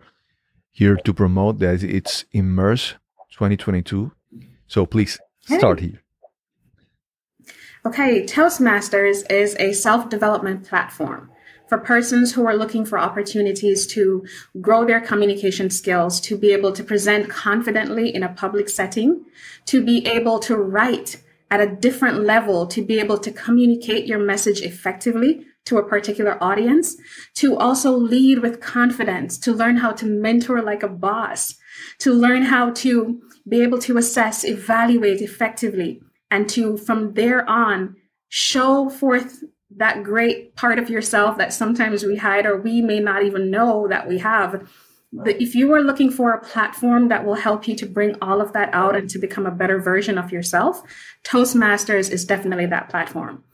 here 0.72 0.96
to 0.96 1.12
promote. 1.14 1.58
That 1.60 1.82
it's 1.84 2.24
Immerse 2.32 2.94
2022. 3.30 4.10
So 4.66 4.84
please 4.86 5.20
start 5.40 5.78
here. 5.80 6.01
Okay, 7.84 8.22
Toastmasters 8.22 9.28
is 9.28 9.56
a 9.58 9.72
self 9.72 10.08
development 10.08 10.64
platform 10.68 11.28
for 11.68 11.78
persons 11.78 12.32
who 12.32 12.46
are 12.46 12.54
looking 12.54 12.84
for 12.84 12.96
opportunities 12.96 13.88
to 13.88 14.24
grow 14.60 14.84
their 14.84 15.00
communication 15.00 15.68
skills, 15.68 16.20
to 16.20 16.38
be 16.38 16.52
able 16.52 16.70
to 16.70 16.84
present 16.84 17.28
confidently 17.28 18.14
in 18.14 18.22
a 18.22 18.32
public 18.34 18.68
setting, 18.68 19.24
to 19.66 19.84
be 19.84 20.06
able 20.06 20.38
to 20.38 20.56
write 20.56 21.20
at 21.50 21.60
a 21.60 21.74
different 21.74 22.20
level, 22.20 22.68
to 22.68 22.82
be 22.82 23.00
able 23.00 23.18
to 23.18 23.32
communicate 23.32 24.06
your 24.06 24.20
message 24.20 24.60
effectively 24.60 25.44
to 25.64 25.78
a 25.78 25.88
particular 25.88 26.42
audience, 26.42 26.96
to 27.34 27.56
also 27.56 27.90
lead 27.90 28.38
with 28.38 28.60
confidence, 28.60 29.36
to 29.38 29.52
learn 29.52 29.78
how 29.78 29.90
to 29.90 30.06
mentor 30.06 30.62
like 30.62 30.84
a 30.84 30.88
boss, 30.88 31.56
to 31.98 32.12
learn 32.12 32.42
how 32.42 32.70
to 32.70 33.20
be 33.48 33.60
able 33.60 33.80
to 33.80 33.98
assess, 33.98 34.44
evaluate 34.44 35.20
effectively, 35.20 36.00
and 36.32 36.48
to 36.48 36.78
from 36.78 37.12
there 37.12 37.48
on 37.48 37.94
show 38.30 38.88
forth 38.88 39.44
that 39.76 40.02
great 40.02 40.56
part 40.56 40.78
of 40.78 40.88
yourself 40.88 41.36
that 41.36 41.52
sometimes 41.52 42.04
we 42.04 42.16
hide 42.16 42.46
or 42.46 42.60
we 42.60 42.80
may 42.80 42.98
not 42.98 43.22
even 43.22 43.50
know 43.50 43.86
that 43.88 44.08
we 44.08 44.18
have. 44.18 44.66
If 45.26 45.54
you 45.54 45.72
are 45.74 45.82
looking 45.82 46.10
for 46.10 46.32
a 46.32 46.42
platform 46.42 47.08
that 47.08 47.26
will 47.26 47.34
help 47.34 47.68
you 47.68 47.76
to 47.76 47.86
bring 47.86 48.16
all 48.22 48.40
of 48.40 48.54
that 48.54 48.70
out 48.72 48.96
and 48.96 49.10
to 49.10 49.18
become 49.18 49.44
a 49.44 49.50
better 49.50 49.78
version 49.78 50.16
of 50.16 50.32
yourself, 50.32 50.82
Toastmasters 51.22 52.10
is 52.10 52.24
definitely 52.24 52.66
that 52.66 52.88
platform. 52.88 53.44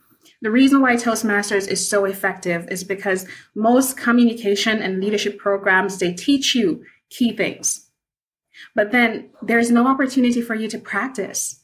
The 0.41 0.51
reason 0.51 0.81
why 0.81 0.95
Toastmasters 0.95 1.67
is 1.67 1.85
so 1.85 2.05
effective 2.05 2.65
is 2.69 2.85
because 2.85 3.27
most 3.55 3.97
communication 3.97 4.81
and 4.81 5.01
leadership 5.01 5.37
programs 5.37 5.97
they 5.97 6.13
teach 6.13 6.55
you 6.55 6.85
key 7.09 7.35
things. 7.35 7.89
But 8.73 8.93
then 8.93 9.31
there's 9.41 9.69
no 9.69 9.85
opportunity 9.85 10.41
for 10.41 10.55
you 10.55 10.69
to 10.69 10.79
practice. 10.79 11.58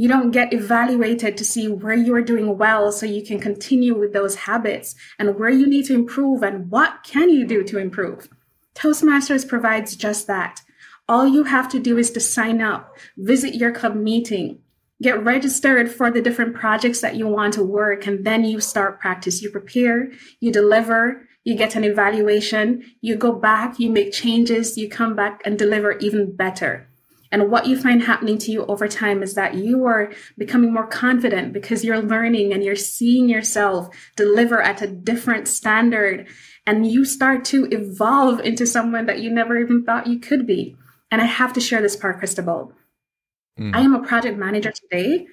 You 0.00 0.06
don't 0.06 0.30
get 0.30 0.52
evaluated 0.52 1.36
to 1.36 1.44
see 1.44 1.66
where 1.66 1.92
you 1.92 2.14
are 2.14 2.22
doing 2.22 2.56
well 2.56 2.92
so 2.92 3.04
you 3.04 3.20
can 3.20 3.40
continue 3.40 3.98
with 3.98 4.12
those 4.12 4.36
habits 4.36 4.94
and 5.18 5.36
where 5.36 5.50
you 5.50 5.66
need 5.66 5.86
to 5.86 5.94
improve 5.94 6.44
and 6.44 6.70
what 6.70 7.02
can 7.02 7.30
you 7.30 7.44
do 7.44 7.64
to 7.64 7.78
improve. 7.78 8.28
Toastmasters 8.76 9.48
provides 9.48 9.96
just 9.96 10.28
that. 10.28 10.60
All 11.08 11.26
you 11.26 11.42
have 11.42 11.68
to 11.70 11.80
do 11.80 11.98
is 11.98 12.12
to 12.12 12.20
sign 12.20 12.62
up, 12.62 12.96
visit 13.16 13.56
your 13.56 13.72
club 13.72 13.96
meeting, 13.96 14.60
get 15.02 15.20
registered 15.24 15.90
for 15.90 16.12
the 16.12 16.22
different 16.22 16.54
projects 16.54 17.00
that 17.00 17.16
you 17.16 17.26
want 17.26 17.54
to 17.54 17.64
work, 17.64 18.06
and 18.06 18.24
then 18.24 18.44
you 18.44 18.60
start 18.60 19.00
practice. 19.00 19.42
You 19.42 19.50
prepare, 19.50 20.12
you 20.38 20.52
deliver, 20.52 21.26
you 21.42 21.56
get 21.56 21.74
an 21.74 21.82
evaluation, 21.82 22.84
you 23.00 23.16
go 23.16 23.32
back, 23.32 23.80
you 23.80 23.90
make 23.90 24.12
changes, 24.12 24.78
you 24.78 24.88
come 24.88 25.16
back 25.16 25.42
and 25.44 25.58
deliver 25.58 25.98
even 25.98 26.36
better. 26.36 26.88
And 27.30 27.50
what 27.50 27.66
you 27.66 27.76
find 27.76 28.02
happening 28.02 28.38
to 28.38 28.50
you 28.50 28.64
over 28.66 28.88
time 28.88 29.22
is 29.22 29.34
that 29.34 29.54
you 29.54 29.84
are 29.84 30.12
becoming 30.36 30.72
more 30.72 30.86
confident 30.86 31.52
because 31.52 31.84
you're 31.84 32.00
learning 32.00 32.52
and 32.52 32.64
you're 32.64 32.76
seeing 32.76 33.28
yourself 33.28 33.94
deliver 34.16 34.62
at 34.62 34.80
a 34.82 34.86
different 34.86 35.46
standard. 35.48 36.26
And 36.66 36.86
you 36.90 37.04
start 37.04 37.44
to 37.46 37.66
evolve 37.66 38.40
into 38.40 38.66
someone 38.66 39.06
that 39.06 39.20
you 39.20 39.30
never 39.30 39.58
even 39.58 39.84
thought 39.84 40.06
you 40.06 40.18
could 40.18 40.46
be. 40.46 40.76
And 41.10 41.20
I 41.20 41.26
have 41.26 41.52
to 41.54 41.60
share 41.60 41.82
this 41.82 41.96
part, 41.96 42.18
Cristobal. 42.18 42.72
Mm. 43.58 43.74
I 43.74 43.80
am 43.80 43.94
a 43.94 44.06
project 44.06 44.38
manager 44.38 44.72
today, 44.72 45.26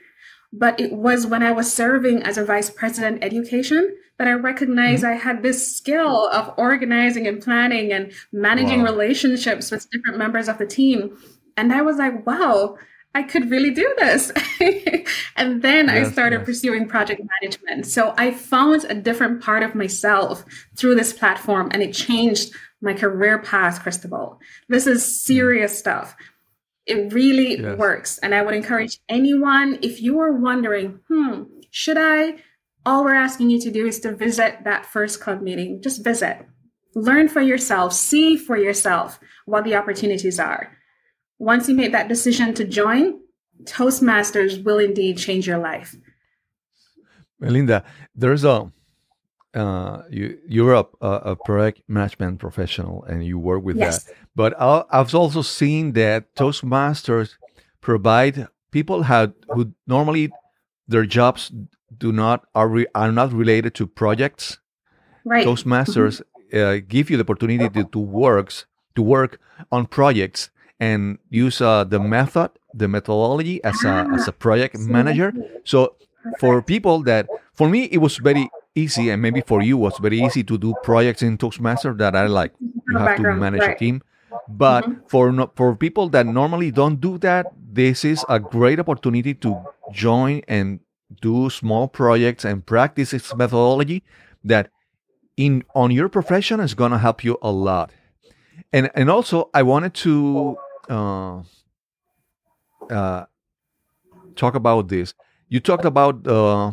but 0.52 0.80
it 0.80 0.94
was 0.94 1.28
when 1.28 1.44
I 1.44 1.52
was 1.52 1.72
serving 1.72 2.24
as 2.24 2.38
a 2.38 2.46
vice 2.46 2.70
president 2.70 3.24
education 3.24 3.96
that 4.18 4.28
I 4.28 4.32
recognized 4.32 5.04
I 5.04 5.14
had 5.14 5.44
this 5.44 5.76
skill 5.76 6.30
of 6.30 6.54
organizing 6.58 7.28
and 7.28 7.42
planning 7.42 7.92
and 7.92 8.14
managing 8.32 8.80
Wow. 8.80 8.86
relationships 8.86 9.72
with 9.72 9.90
different 9.90 10.18
members 10.18 10.48
of 10.48 10.58
the 10.58 10.66
team. 10.66 11.18
And 11.58 11.74
I 11.74 11.82
was 11.82 11.98
like, 11.98 12.26
wow, 12.26 12.78
I 13.16 13.24
could 13.24 13.50
really 13.50 13.72
do 13.72 13.94
this. 13.98 14.32
and 15.38 15.62
then 15.62 15.90
I 15.90 16.04
started 16.04 16.40
yes. 16.40 16.46
pursuing 16.46 16.88
project 16.88 17.22
management. 17.42 17.88
So 17.88 18.14
I 18.18 18.32
found 18.32 18.84
a 18.84 18.94
different 18.94 19.42
part 19.42 19.64
of 19.64 19.74
myself 19.74 20.44
through 20.76 20.96
this 20.96 21.14
platform 21.14 21.70
and 21.72 21.82
it 21.82 21.94
changed 21.94 22.54
my 22.82 22.94
career 22.94 23.40
path, 23.40 23.82
Cristobal. 23.82 24.40
This 24.68 24.86
is 24.86 25.24
serious 25.24 25.78
stuff. 25.78 26.16
It 26.86 27.14
really 27.14 27.58
Yes. 27.60 27.78
works. 27.78 28.18
And 28.20 28.36
I 28.36 28.42
would 28.44 28.54
encourage 28.54 29.00
anyone, 29.08 29.80
if 29.82 30.02
you 30.02 30.20
are 30.20 30.34
wondering, 30.34 31.00
hmm, 31.08 31.44
should 31.72 31.98
I? 31.98 32.36
All 32.86 33.04
we're 33.04 33.16
asking 33.16 33.50
you 33.50 33.60
to 33.62 33.72
do 33.72 33.88
is 33.88 34.00
to 34.02 34.14
visit 34.14 34.66
that 34.66 34.86
first 34.86 35.22
club 35.22 35.42
meeting. 35.42 35.82
Just 35.82 36.04
visit. 36.04 36.46
Learn 36.94 37.30
for 37.30 37.42
yourself, 37.42 37.94
see 37.94 38.36
for 38.38 38.58
yourself 38.58 39.20
what 39.46 39.64
the 39.64 39.76
opportunities 39.76 40.40
are. 40.40 40.72
Once 41.40 41.68
you 41.68 41.76
make 41.76 41.92
that 41.92 42.08
decision 42.08 42.54
to 42.54 42.64
join, 42.64 43.20
Toastmasters 43.64 44.64
will 44.64 44.80
indeed 44.80 45.18
change 45.18 45.48
your 45.48 45.58
life. 45.58 45.96
Melinda, 47.40 47.84
there's 48.16 48.44
a 48.44 48.72
uh, 49.54 50.04
you 50.10 50.38
you're 50.48 50.74
a, 50.74 50.86
a, 51.02 51.36
project 51.38 51.82
management 51.88 52.40
professional 52.40 53.06
and 53.06 53.26
you 53.26 53.40
work 53.40 53.64
with 53.64 53.78
Yes. 53.78 54.04
that. 54.04 54.14
But 54.36 54.54
I, 54.60 54.84
I've 54.92 55.16
also 55.16 55.42
seen 55.42 55.94
that 55.94 56.36
Toastmasters 56.36 57.36
provide 57.80 58.48
people 58.72 59.04
had 59.04 59.34
who 59.50 59.72
normally 59.88 60.30
their 60.90 61.06
jobs 61.06 61.54
do 61.98 62.12
not 62.12 62.46
are 62.54 62.68
re, 62.68 62.86
are 62.94 63.14
not 63.14 63.32
related 63.32 63.74
to 63.76 63.88
projects. 63.88 64.60
Right. 65.24 65.48
Toastmasters 65.48 66.22
uh, 66.54 66.82
give 66.86 67.10
you 67.10 67.16
the 67.16 67.24
opportunity 67.24 67.70
to, 67.70 67.86
to 67.86 68.00
works 68.00 68.66
to 68.96 69.02
work 69.02 69.40
on 69.72 69.86
projects 69.86 70.50
and 70.80 71.18
use 71.30 71.62
uh, 71.62 71.84
the 71.84 72.00
method, 72.00 72.52
the 72.74 72.88
methodology 72.88 73.64
as 73.64 73.84
a 73.84 74.08
as 74.14 74.28
a 74.28 74.32
project 74.32 74.78
manager. 74.78 75.34
So 75.64 75.96
for 76.40 76.62
people 76.62 77.04
that 77.04 77.28
for 77.54 77.70
me 77.70 77.86
it 77.86 78.00
was 78.00 78.18
very 78.18 78.50
easy 78.76 79.10
and 79.10 79.22
maybe 79.22 79.42
for 79.42 79.62
you 79.62 79.78
was 79.78 79.98
very 80.00 80.20
easy 80.20 80.44
to 80.44 80.58
do 80.58 80.74
projects 80.84 81.22
in 81.22 81.38
Toastmaster 81.38 81.94
that 81.94 82.16
I 82.16 82.28
like 82.28 82.52
you 82.60 82.98
have 82.98 83.18
to 83.18 83.34
manage 83.34 83.64
a 83.64 83.76
team. 83.76 84.02
But 84.48 84.86
for 85.08 85.32
no, 85.32 85.52
for 85.56 85.76
people 85.76 86.10
that 86.10 86.26
normally 86.26 86.72
don't 86.72 87.02
do 87.02 87.18
that, 87.20 87.48
this 87.58 88.06
is 88.06 88.26
a 88.30 88.40
great 88.40 88.80
opportunity 88.80 89.34
to 89.34 89.58
join 89.92 90.42
and 90.48 90.80
do 91.22 91.50
small 91.50 91.88
projects 91.88 92.46
and 92.46 92.66
practice 92.66 93.14
its 93.14 93.34
methodology 93.36 94.04
that 94.44 94.70
in 95.38 95.64
on 95.74 95.92
your 95.92 96.10
profession 96.10 96.60
is 96.60 96.74
going 96.74 96.92
to 96.92 96.98
help 96.98 97.24
you 97.24 97.38
a 97.42 97.52
lot. 97.52 97.92
And 98.72 98.90
and 98.94 99.10
also 99.10 99.50
I 99.54 99.64
wanted 99.64 99.94
to 100.06 100.58
uh, 100.90 101.42
uh, 102.90 103.26
talk 104.36 104.56
about 104.56 104.88
this. 104.88 105.14
You 105.50 105.60
talked 105.60 105.86
about 105.86 106.28
uh, 106.28 106.72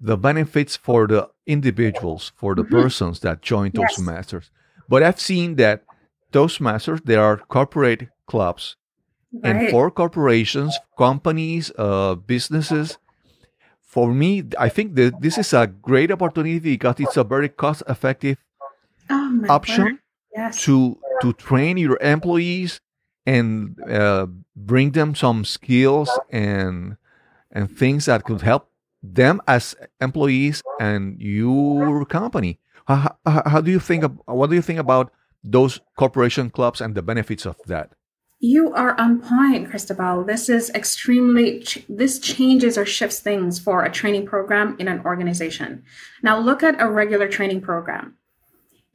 the 0.00 0.16
benefits 0.16 0.76
for 0.76 1.06
the 1.06 1.28
individuals, 1.46 2.32
for 2.36 2.54
the 2.54 2.64
persons 2.64 3.20
that 3.20 3.42
join 3.42 3.70
Mm-hmm. 3.70 3.80
Yes. 3.82 3.98
Toastmasters. 3.98 4.50
But 4.88 5.02
I've 5.02 5.20
seen 5.20 5.56
that 5.56 5.84
Toastmasters, 6.32 7.04
there 7.04 7.22
are 7.22 7.38
corporate 7.38 8.08
clubs, 8.26 8.76
and 9.42 9.70
for 9.70 9.90
corporations, 9.90 10.78
companies, 10.96 11.70
uh, 11.78 12.14
businesses. 12.14 12.98
For 13.82 14.12
me, 14.12 14.44
I 14.58 14.68
think 14.68 14.94
that 14.96 15.20
this 15.20 15.38
is 15.38 15.52
a 15.52 15.66
great 15.66 16.10
opportunity 16.10 16.58
because 16.58 16.96
it's 16.98 17.16
a 17.16 17.24
very 17.24 17.48
cost-effective 17.48 18.36
oh, 19.10 19.44
option. 19.48 20.00
Yes. 20.34 20.62
to 20.64 20.98
to 21.22 21.32
train 21.32 21.78
your 21.78 21.96
employees 22.02 22.80
and 23.26 23.76
uh, 23.90 24.26
bring 24.54 24.92
them 24.92 25.14
some 25.14 25.44
skills 25.44 26.10
and 26.30 26.96
and 27.50 27.70
things 27.70 28.06
that 28.06 28.24
could 28.24 28.42
help 28.42 28.70
them 29.02 29.40
as 29.46 29.74
employees 30.00 30.62
and 30.80 31.20
your 31.20 32.04
company. 32.04 32.58
How, 32.86 33.16
how, 33.26 33.60
do 33.60 33.70
you 33.70 33.80
think? 33.80 34.04
Of, 34.04 34.20
what 34.26 34.50
do 34.50 34.56
you 34.56 34.62
think 34.62 34.78
about 34.78 35.12
those 35.42 35.80
corporation 35.96 36.50
clubs 36.50 36.80
and 36.80 36.94
the 36.94 37.02
benefits 37.02 37.46
of 37.46 37.56
that? 37.66 37.90
You 38.38 38.72
are 38.74 38.98
on 39.00 39.20
point, 39.20 39.70
Cristobal. 39.70 40.24
This 40.24 40.48
is 40.48 40.70
extremely, 40.70 41.64
this 41.88 42.18
changes 42.18 42.76
or 42.76 42.84
shifts 42.84 43.20
things 43.20 43.58
for 43.58 43.82
a 43.82 43.90
training 43.90 44.26
program 44.26 44.76
in 44.78 44.88
an 44.88 45.00
organization. 45.00 45.82
Now, 46.22 46.38
look 46.38 46.62
at 46.62 46.80
a 46.80 46.88
regular 46.88 47.28
training 47.28 47.62
program. 47.62 48.18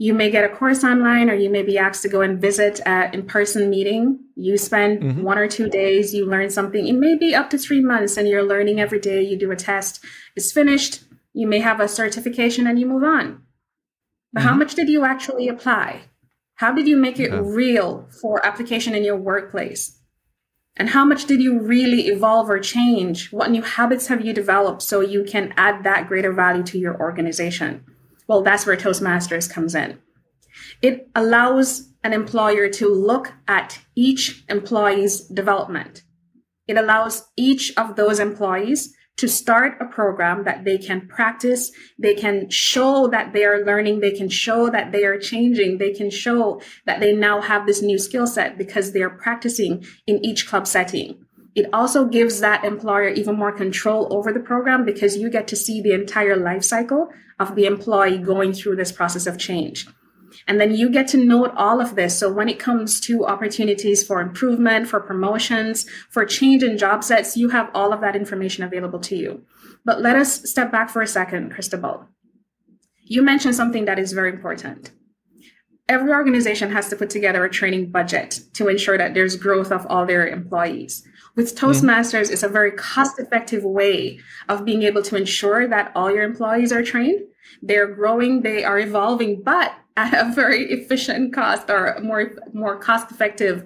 You 0.01 0.15
may 0.15 0.31
get 0.31 0.43
a 0.43 0.49
course 0.49 0.83
online, 0.83 1.29
or 1.29 1.35
you 1.35 1.51
may 1.51 1.61
be 1.61 1.77
asked 1.77 2.01
to 2.01 2.09
go 2.09 2.21
and 2.21 2.41
visit 2.41 2.81
an 2.87 3.13
in 3.13 3.27
person 3.27 3.69
meeting. 3.69 4.17
You 4.35 4.57
spend 4.57 4.99
mm-hmm. 4.99 5.21
one 5.21 5.37
or 5.37 5.47
two 5.47 5.69
days, 5.69 6.11
you 6.11 6.25
learn 6.25 6.49
something. 6.49 6.87
It 6.87 6.93
may 6.93 7.15
be 7.15 7.35
up 7.35 7.51
to 7.51 7.57
three 7.59 7.81
months, 7.81 8.17
and 8.17 8.27
you're 8.27 8.41
learning 8.41 8.79
every 8.79 8.97
day. 8.99 9.21
You 9.21 9.37
do 9.37 9.51
a 9.51 9.55
test, 9.55 10.03
it's 10.35 10.51
finished. 10.51 11.03
You 11.33 11.45
may 11.45 11.59
have 11.59 11.79
a 11.79 11.87
certification, 11.87 12.65
and 12.65 12.79
you 12.79 12.87
move 12.87 13.03
on. 13.03 13.43
But 14.33 14.39
mm-hmm. 14.39 14.49
how 14.49 14.55
much 14.55 14.73
did 14.73 14.89
you 14.89 15.05
actually 15.05 15.47
apply? 15.47 16.01
How 16.55 16.73
did 16.73 16.87
you 16.87 16.97
make 16.97 17.19
it 17.19 17.29
yeah. 17.29 17.39
real 17.43 18.09
for 18.23 18.43
application 18.43 18.95
in 18.95 19.03
your 19.03 19.17
workplace? 19.17 19.99
And 20.77 20.89
how 20.89 21.05
much 21.05 21.25
did 21.25 21.43
you 21.43 21.59
really 21.59 22.07
evolve 22.07 22.49
or 22.49 22.57
change? 22.57 23.31
What 23.31 23.51
new 23.51 23.61
habits 23.61 24.07
have 24.07 24.25
you 24.25 24.33
developed 24.33 24.81
so 24.81 25.01
you 25.01 25.23
can 25.23 25.53
add 25.57 25.83
that 25.83 26.07
greater 26.07 26.33
value 26.33 26.63
to 26.63 26.79
your 26.79 26.99
organization? 26.99 27.85
Well, 28.31 28.43
that's 28.43 28.65
where 28.65 28.77
Toastmasters 28.77 29.51
comes 29.51 29.75
in. 29.75 29.99
It 30.81 31.09
allows 31.15 31.89
an 32.01 32.13
employer 32.13 32.69
to 32.69 32.87
look 32.87 33.33
at 33.45 33.79
each 33.93 34.45
employee's 34.47 35.19
development. 35.19 36.03
It 36.65 36.77
allows 36.77 37.25
each 37.35 37.73
of 37.75 37.97
those 37.97 38.21
employees 38.21 38.95
to 39.17 39.27
start 39.27 39.81
a 39.81 39.85
program 39.93 40.45
that 40.45 40.63
they 40.63 40.77
can 40.77 41.09
practice. 41.09 41.73
They 41.99 42.13
can 42.13 42.49
show 42.49 43.09
that 43.09 43.33
they 43.33 43.43
are 43.43 43.65
learning. 43.65 43.99
They 43.99 44.11
can 44.11 44.29
show 44.29 44.69
that 44.69 44.93
they 44.93 45.03
are 45.03 45.19
changing. 45.19 45.77
They 45.77 45.91
can 45.91 46.09
show 46.09 46.61
that 46.85 47.01
they 47.01 47.13
now 47.13 47.41
have 47.41 47.65
this 47.65 47.81
new 47.81 47.97
skill 47.97 48.27
set 48.27 48.57
because 48.57 48.93
they 48.93 49.01
are 49.01 49.09
practicing 49.09 49.85
in 50.07 50.23
each 50.23 50.47
club 50.47 50.67
setting. 50.67 51.25
It 51.53 51.67
also 51.73 52.05
gives 52.05 52.39
that 52.39 52.63
employer 52.63 53.09
even 53.09 53.35
more 53.35 53.51
control 53.51 54.07
over 54.11 54.31
the 54.31 54.39
program 54.39 54.85
because 54.85 55.17
you 55.17 55.29
get 55.29 55.47
to 55.49 55.55
see 55.55 55.81
the 55.81 55.93
entire 55.93 56.37
life 56.37 56.63
cycle 56.63 57.09
of 57.39 57.55
the 57.55 57.65
employee 57.65 58.17
going 58.17 58.53
through 58.53 58.77
this 58.77 58.91
process 58.91 59.27
of 59.27 59.37
change. 59.37 59.87
And 60.47 60.61
then 60.61 60.73
you 60.73 60.89
get 60.89 61.07
to 61.09 61.17
note 61.17 61.51
all 61.57 61.81
of 61.81 61.95
this. 61.95 62.17
So 62.17 62.31
when 62.31 62.47
it 62.47 62.59
comes 62.59 62.99
to 63.01 63.25
opportunities 63.25 64.05
for 64.05 64.21
improvement, 64.21 64.87
for 64.87 65.01
promotions, 65.01 65.85
for 66.09 66.25
change 66.25 66.63
in 66.63 66.77
job 66.77 67.03
sets, 67.03 67.35
you 67.35 67.49
have 67.49 67.69
all 67.73 67.91
of 67.91 68.01
that 68.01 68.15
information 68.15 68.63
available 68.63 68.99
to 68.99 69.15
you. 69.15 69.43
But 69.83 70.01
let 70.01 70.15
us 70.15 70.49
step 70.49 70.71
back 70.71 70.89
for 70.89 71.01
a 71.01 71.07
second, 71.07 71.51
Cristobal. 71.51 72.05
You 73.03 73.21
mentioned 73.21 73.55
something 73.55 73.85
that 73.85 73.99
is 73.99 74.13
very 74.13 74.29
important. 74.29 74.91
Every 75.89 76.11
organization 76.11 76.71
has 76.71 76.87
to 76.89 76.95
put 76.95 77.09
together 77.09 77.43
a 77.43 77.49
training 77.49 77.91
budget 77.91 78.39
to 78.53 78.69
ensure 78.69 78.97
that 78.97 79.13
there's 79.13 79.35
growth 79.35 79.71
of 79.71 79.85
all 79.87 80.05
their 80.05 80.25
employees. 80.25 81.05
With 81.35 81.55
mm-hmm. 81.55 81.65
Toastmasters, 81.65 82.29
mm. 82.29 82.31
it's 82.31 82.43
a 82.43 82.49
very 82.49 82.71
cost 82.71 83.19
effective 83.19 83.63
way 83.63 84.19
of 84.49 84.65
being 84.65 84.83
able 84.83 85.01
to 85.03 85.15
ensure 85.15 85.67
that 85.67 85.91
all 85.95 86.11
your 86.11 86.23
employees 86.23 86.71
are 86.71 86.83
trained, 86.83 87.21
they're 87.61 87.93
growing, 87.93 88.41
they 88.41 88.63
are 88.63 88.79
evolving, 88.79 89.41
but 89.41 89.73
at 89.97 90.13
a 90.13 90.31
very 90.33 90.71
efficient 90.71 91.33
cost 91.33 91.69
or 91.69 91.97
more 92.01 92.31
more 92.53 92.77
cost 92.77 93.11
effective 93.11 93.63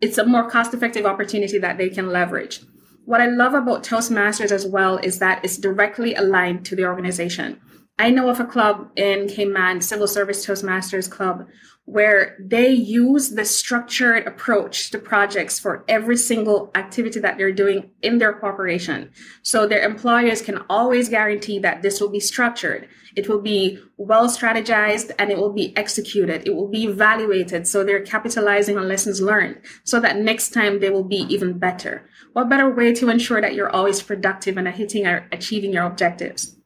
it's 0.00 0.18
a 0.18 0.24
more 0.24 0.48
cost 0.48 0.74
effective 0.74 1.06
opportunity 1.06 1.58
that 1.58 1.78
they 1.78 1.88
can 1.88 2.08
leverage 2.08 2.60
what 3.04 3.20
i 3.20 3.26
love 3.26 3.54
about 3.54 3.82
toastmasters 3.82 4.52
as 4.52 4.66
well 4.66 4.98
is 4.98 5.18
that 5.18 5.42
it's 5.44 5.56
directly 5.56 6.14
aligned 6.14 6.64
to 6.64 6.76
the 6.76 6.84
organization 6.84 7.60
i 7.98 8.10
know 8.10 8.28
of 8.28 8.40
a 8.40 8.44
club 8.44 8.90
in 8.96 9.28
cayman 9.28 9.80
civil 9.80 10.06
service 10.06 10.46
toastmasters 10.46 11.10
club 11.10 11.46
where 11.88 12.36
they 12.38 12.68
use 12.68 13.30
the 13.30 13.46
structured 13.46 14.26
approach 14.26 14.90
to 14.90 14.98
projects 14.98 15.58
for 15.58 15.86
every 15.88 16.18
single 16.18 16.70
activity 16.74 17.18
that 17.18 17.38
they're 17.38 17.50
doing 17.50 17.90
in 18.02 18.18
their 18.18 18.34
corporation. 18.34 19.10
So 19.40 19.66
their 19.66 19.82
employers 19.82 20.42
can 20.42 20.58
always 20.68 21.08
guarantee 21.08 21.58
that 21.60 21.80
this 21.80 21.98
will 21.98 22.10
be 22.10 22.20
structured. 22.20 22.86
It 23.16 23.26
will 23.26 23.40
be 23.40 23.78
well 23.96 24.28
strategized 24.28 25.12
and 25.18 25.30
it 25.30 25.38
will 25.38 25.54
be 25.54 25.74
executed. 25.78 26.46
It 26.46 26.54
will 26.54 26.68
be 26.68 26.84
evaluated. 26.84 27.66
So 27.66 27.82
they're 27.82 28.04
capitalizing 28.04 28.76
on 28.76 28.86
lessons 28.86 29.22
learned 29.22 29.58
so 29.84 29.98
that 29.98 30.18
next 30.18 30.50
time 30.50 30.80
they 30.80 30.90
will 30.90 31.04
be 31.04 31.24
even 31.30 31.58
better. 31.58 32.06
What 32.34 32.50
better 32.50 32.68
way 32.68 32.92
to 32.92 33.08
ensure 33.08 33.40
that 33.40 33.54
you're 33.54 33.70
always 33.70 34.02
productive 34.02 34.58
and 34.58 34.68
hitting 34.68 35.06
or 35.06 35.26
achieving 35.32 35.72
your 35.72 35.84
objectives? 35.84 36.57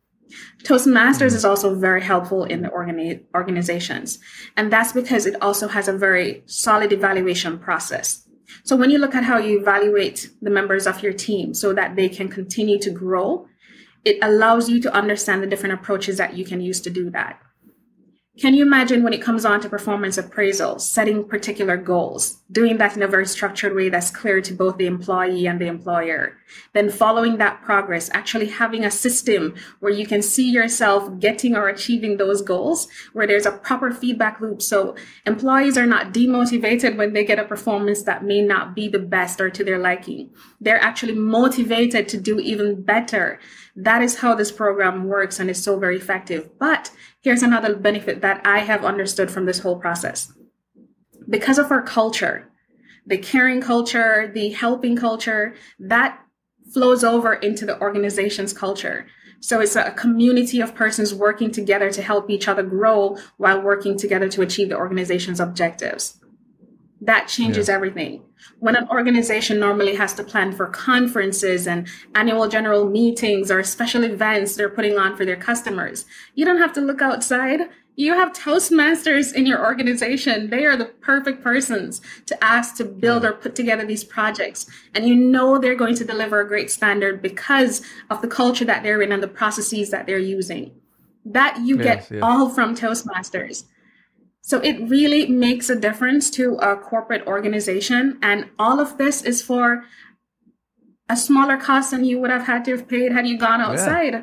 Toastmasters 0.64 1.16
mm-hmm. 1.16 1.37
is 1.37 1.45
also 1.45 1.75
very 1.75 2.03
helpful 2.03 2.45
in 2.45 2.62
the 2.62 2.68
organi- 2.68 3.23
organizations. 3.35 4.18
And 4.57 4.73
that's 4.73 4.92
because 4.92 5.27
it 5.27 5.40
also 5.42 5.68
has 5.68 5.88
a 5.88 5.92
very 5.92 6.42
solid 6.47 6.92
evaluation 6.92 7.59
process. 7.59 8.29
So 8.64 8.77
when 8.77 8.90
you 8.90 8.99
look 8.99 9.14
at 9.14 9.25
how 9.25 9.38
you 9.38 9.61
evaluate 9.61 10.31
the 10.40 10.51
members 10.51 10.87
of 10.87 11.03
your 11.03 11.12
team 11.12 11.55
so 11.55 11.73
that 11.73 11.97
they 11.97 12.09
can 12.09 12.29
continue 12.29 12.79
to 12.81 12.90
grow, 12.90 13.47
it 14.05 14.18
allows 14.23 14.68
you 14.68 14.81
to 14.83 14.92
understand 14.92 15.42
the 15.42 15.47
different 15.47 15.75
approaches 15.75 16.18
that 16.18 16.37
you 16.37 16.45
can 16.45 16.61
use 16.61 16.81
to 16.83 16.90
do 16.90 17.11
that. 17.11 17.40
Can 18.40 18.55
you 18.55 18.64
imagine 18.64 19.03
when 19.03 19.12
it 19.12 19.21
comes 19.21 19.45
on 19.45 19.61
to 19.61 19.68
performance 19.68 20.16
appraisal, 20.16 20.79
setting 20.79 21.29
particular 21.29 21.77
goals, 21.77 22.40
doing 22.51 22.79
that 22.79 22.97
in 22.97 23.03
a 23.03 23.07
very 23.07 23.27
structured 23.27 23.75
way 23.77 23.90
that's 23.90 24.11
clear 24.11 24.40
to 24.40 24.55
both 24.55 24.79
the 24.79 24.87
employee 24.87 25.47
and 25.47 25.61
the 25.61 25.66
employer? 25.66 26.38
Then 26.73 26.88
following 26.88 27.37
that 27.37 27.61
progress, 27.61 28.09
actually 28.14 28.47
having 28.47 28.87
a 28.87 28.90
system 28.90 29.55
where 29.81 29.92
you 29.92 30.07
can 30.07 30.23
see 30.23 30.51
yourself 30.51 31.21
getting 31.21 31.55
or 31.55 31.68
achieving 31.68 32.16
those 32.16 32.40
goals, 32.40 32.88
where 33.12 33.27
there's 33.27 33.45
a 33.45 33.53
proper 33.53 33.90
feedback 33.90 34.40
loop. 34.40 34.62
So 34.62 34.97
employees 35.27 35.77
are 35.77 35.87
not 35.87 36.14
demotivated 36.14 36.97
when 36.97 37.12
they 37.12 37.27
get 37.27 37.38
a 37.38 37.45
performance 37.45 38.05
that 38.05 38.25
may 38.25 38.40
not 38.40 38.75
be 38.75 38.88
the 38.88 38.99
best 38.99 39.42
or 39.42 39.51
to 39.51 39.62
their 39.62 39.79
liking. 39.79 40.31
They're 40.59 40.83
actually 40.83 41.16
motivated 41.16 42.09
to 42.09 42.16
do 42.16 42.40
even 42.40 42.83
better. 42.83 43.40
That 43.77 44.01
is 44.01 44.18
how 44.18 44.35
this 44.35 44.53
program 44.53 45.05
works 45.05 45.38
and 45.38 45.51
is 45.51 45.62
so 45.62 45.79
very 45.79 45.99
effective. 45.99 46.59
But 46.59 46.90
Here's 47.22 47.42
another 47.42 47.76
benefit 47.76 48.20
that 48.22 48.44
I 48.44 48.61
have 48.61 48.85
understood 48.85 49.30
from 49.30 49.46
this 49.46 49.61
whole 49.61 49.78
process. 49.78 50.32
Because 51.28 51.56
of 51.56 51.70
our 51.70 51.82
culture, 51.82 52.50
the 53.06 53.18
caring 53.18 53.61
culture, 53.61 54.30
the 54.32 54.50
helping 54.50 54.96
culture, 54.96 55.54
that 55.78 56.18
flows 56.72 57.04
over 57.04 57.35
into 57.35 57.64
the 57.64 57.80
organization's 57.80 58.52
culture. 58.52 59.06
So 59.40 59.61
it's 59.61 59.76
a 59.76 59.92
community 59.92 60.61
of 60.61 60.74
persons 60.74 61.14
working 61.14 61.50
together 61.50 61.90
to 61.92 62.02
help 62.02 62.28
each 62.28 62.48
other 62.48 62.62
grow 62.62 63.16
while 63.37 63.61
working 63.61 63.96
together 63.96 64.28
to 64.30 64.42
achieve 64.42 64.68
the 64.68 64.76
organization's 64.76 65.40
objectives 65.40 66.21
that 67.02 67.26
changes 67.26 67.68
yeah. 67.68 67.74
everything. 67.74 68.22
When 68.60 68.76
an 68.76 68.88
organization 68.88 69.58
normally 69.58 69.96
has 69.96 70.14
to 70.14 70.24
plan 70.24 70.52
for 70.52 70.66
conferences 70.66 71.66
and 71.66 71.88
annual 72.14 72.48
general 72.48 72.88
meetings 72.88 73.50
or 73.50 73.62
special 73.64 74.04
events 74.04 74.54
they're 74.54 74.68
putting 74.68 74.98
on 74.98 75.16
for 75.16 75.24
their 75.24 75.36
customers, 75.36 76.06
you 76.34 76.44
don't 76.44 76.58
have 76.58 76.72
to 76.74 76.80
look 76.80 77.02
outside. 77.02 77.62
You 77.96 78.14
have 78.14 78.32
Toastmasters 78.32 79.34
in 79.34 79.46
your 79.46 79.62
organization. 79.62 80.48
They 80.48 80.64
are 80.64 80.76
the 80.76 80.86
perfect 80.86 81.42
persons 81.42 82.00
to 82.26 82.42
ask 82.42 82.76
to 82.76 82.84
build 82.84 83.24
or 83.24 83.32
put 83.32 83.54
together 83.54 83.84
these 83.84 84.04
projects. 84.04 84.66
And 84.94 85.06
you 85.06 85.16
know 85.16 85.58
they're 85.58 85.74
going 85.74 85.96
to 85.96 86.04
deliver 86.04 86.40
a 86.40 86.48
great 86.48 86.70
standard 86.70 87.20
because 87.20 87.82
of 88.10 88.22
the 88.22 88.28
culture 88.28 88.64
that 88.64 88.82
they're 88.82 89.02
in 89.02 89.12
and 89.12 89.22
the 89.22 89.28
processes 89.28 89.90
that 89.90 90.06
they're 90.06 90.18
using. 90.18 90.72
That 91.24 91.60
you 91.60 91.76
yes, 91.78 91.84
get 91.84 92.10
yes. 92.10 92.20
all 92.22 92.48
from 92.48 92.74
Toastmasters. 92.74 93.64
So 94.42 94.59
it 94.59 94.88
really 94.88 95.26
makes 95.26 95.70
a 95.70 95.76
difference 95.76 96.28
to 96.33 96.57
a 96.57 96.76
corporate 96.76 97.26
organization. 97.26 98.18
And 98.22 98.50
all 98.59 98.81
of 98.81 98.98
this 98.98 99.22
is 99.22 99.40
for 99.40 99.85
a 101.09 101.16
smaller 101.16 101.57
cost 101.57 101.92
than 101.92 102.05
you 102.05 102.18
would 102.18 102.31
have 102.31 102.46
had 102.46 102.64
to 102.64 102.72
have 102.72 102.88
paid 102.88 103.12
had 103.12 103.26
you 103.26 103.38
gone 103.38 103.61
outside. 103.61 104.12
Yeah, 104.12 104.22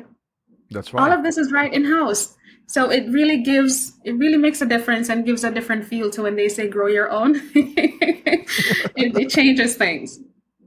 that's 0.70 0.92
right. 0.92 1.02
All 1.02 1.10
of 1.10 1.24
this 1.24 1.38
is 1.38 1.50
right 1.50 1.72
in 1.72 1.84
house. 1.84 2.36
So 2.66 2.90
it 2.90 3.08
really 3.08 3.42
gives, 3.42 3.98
it 4.04 4.12
really 4.12 4.36
makes 4.36 4.60
a 4.60 4.66
difference 4.66 5.08
and 5.08 5.24
gives 5.24 5.42
a 5.42 5.50
different 5.50 5.86
feel 5.86 6.10
to 6.10 6.22
when 6.22 6.36
they 6.36 6.48
say 6.48 6.68
grow 6.68 6.86
your 6.86 7.10
own. 7.10 7.34
it, 7.54 9.16
it, 9.16 9.30
changes 9.30 9.74
things. 9.74 10.20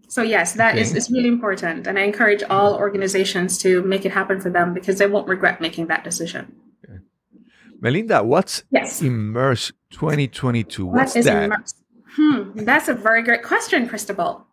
So 0.09 0.21
yes, 0.21 0.53
that 0.53 0.73
okay. 0.73 0.81
is, 0.81 0.95
is 0.95 1.11
really 1.11 1.29
important. 1.29 1.87
And 1.87 1.97
I 1.97 2.01
encourage 2.01 2.43
all 2.43 2.75
organizations 2.75 3.57
to 3.59 3.83
make 3.83 4.03
it 4.03 4.11
happen 4.11 4.41
for 4.41 4.49
them 4.49 4.73
because 4.73 4.97
they 4.97 5.07
won't 5.07 5.27
regret 5.27 5.61
making 5.61 5.87
that 5.87 6.03
decision. 6.03 6.53
Melinda, 7.83 8.23
what's 8.23 8.63
yes. 8.71 9.01
Immerse 9.01 9.73
2022? 9.91 10.85
What's 10.85 11.15
what 11.15 11.25
that? 11.25 11.43
Immerse? 11.43 11.73
Hmm, 12.15 12.63
that's 12.63 12.87
a 12.87 12.93
very 12.93 13.21
great 13.23 13.43
question, 13.43 13.89
Cristobal. 13.89 14.47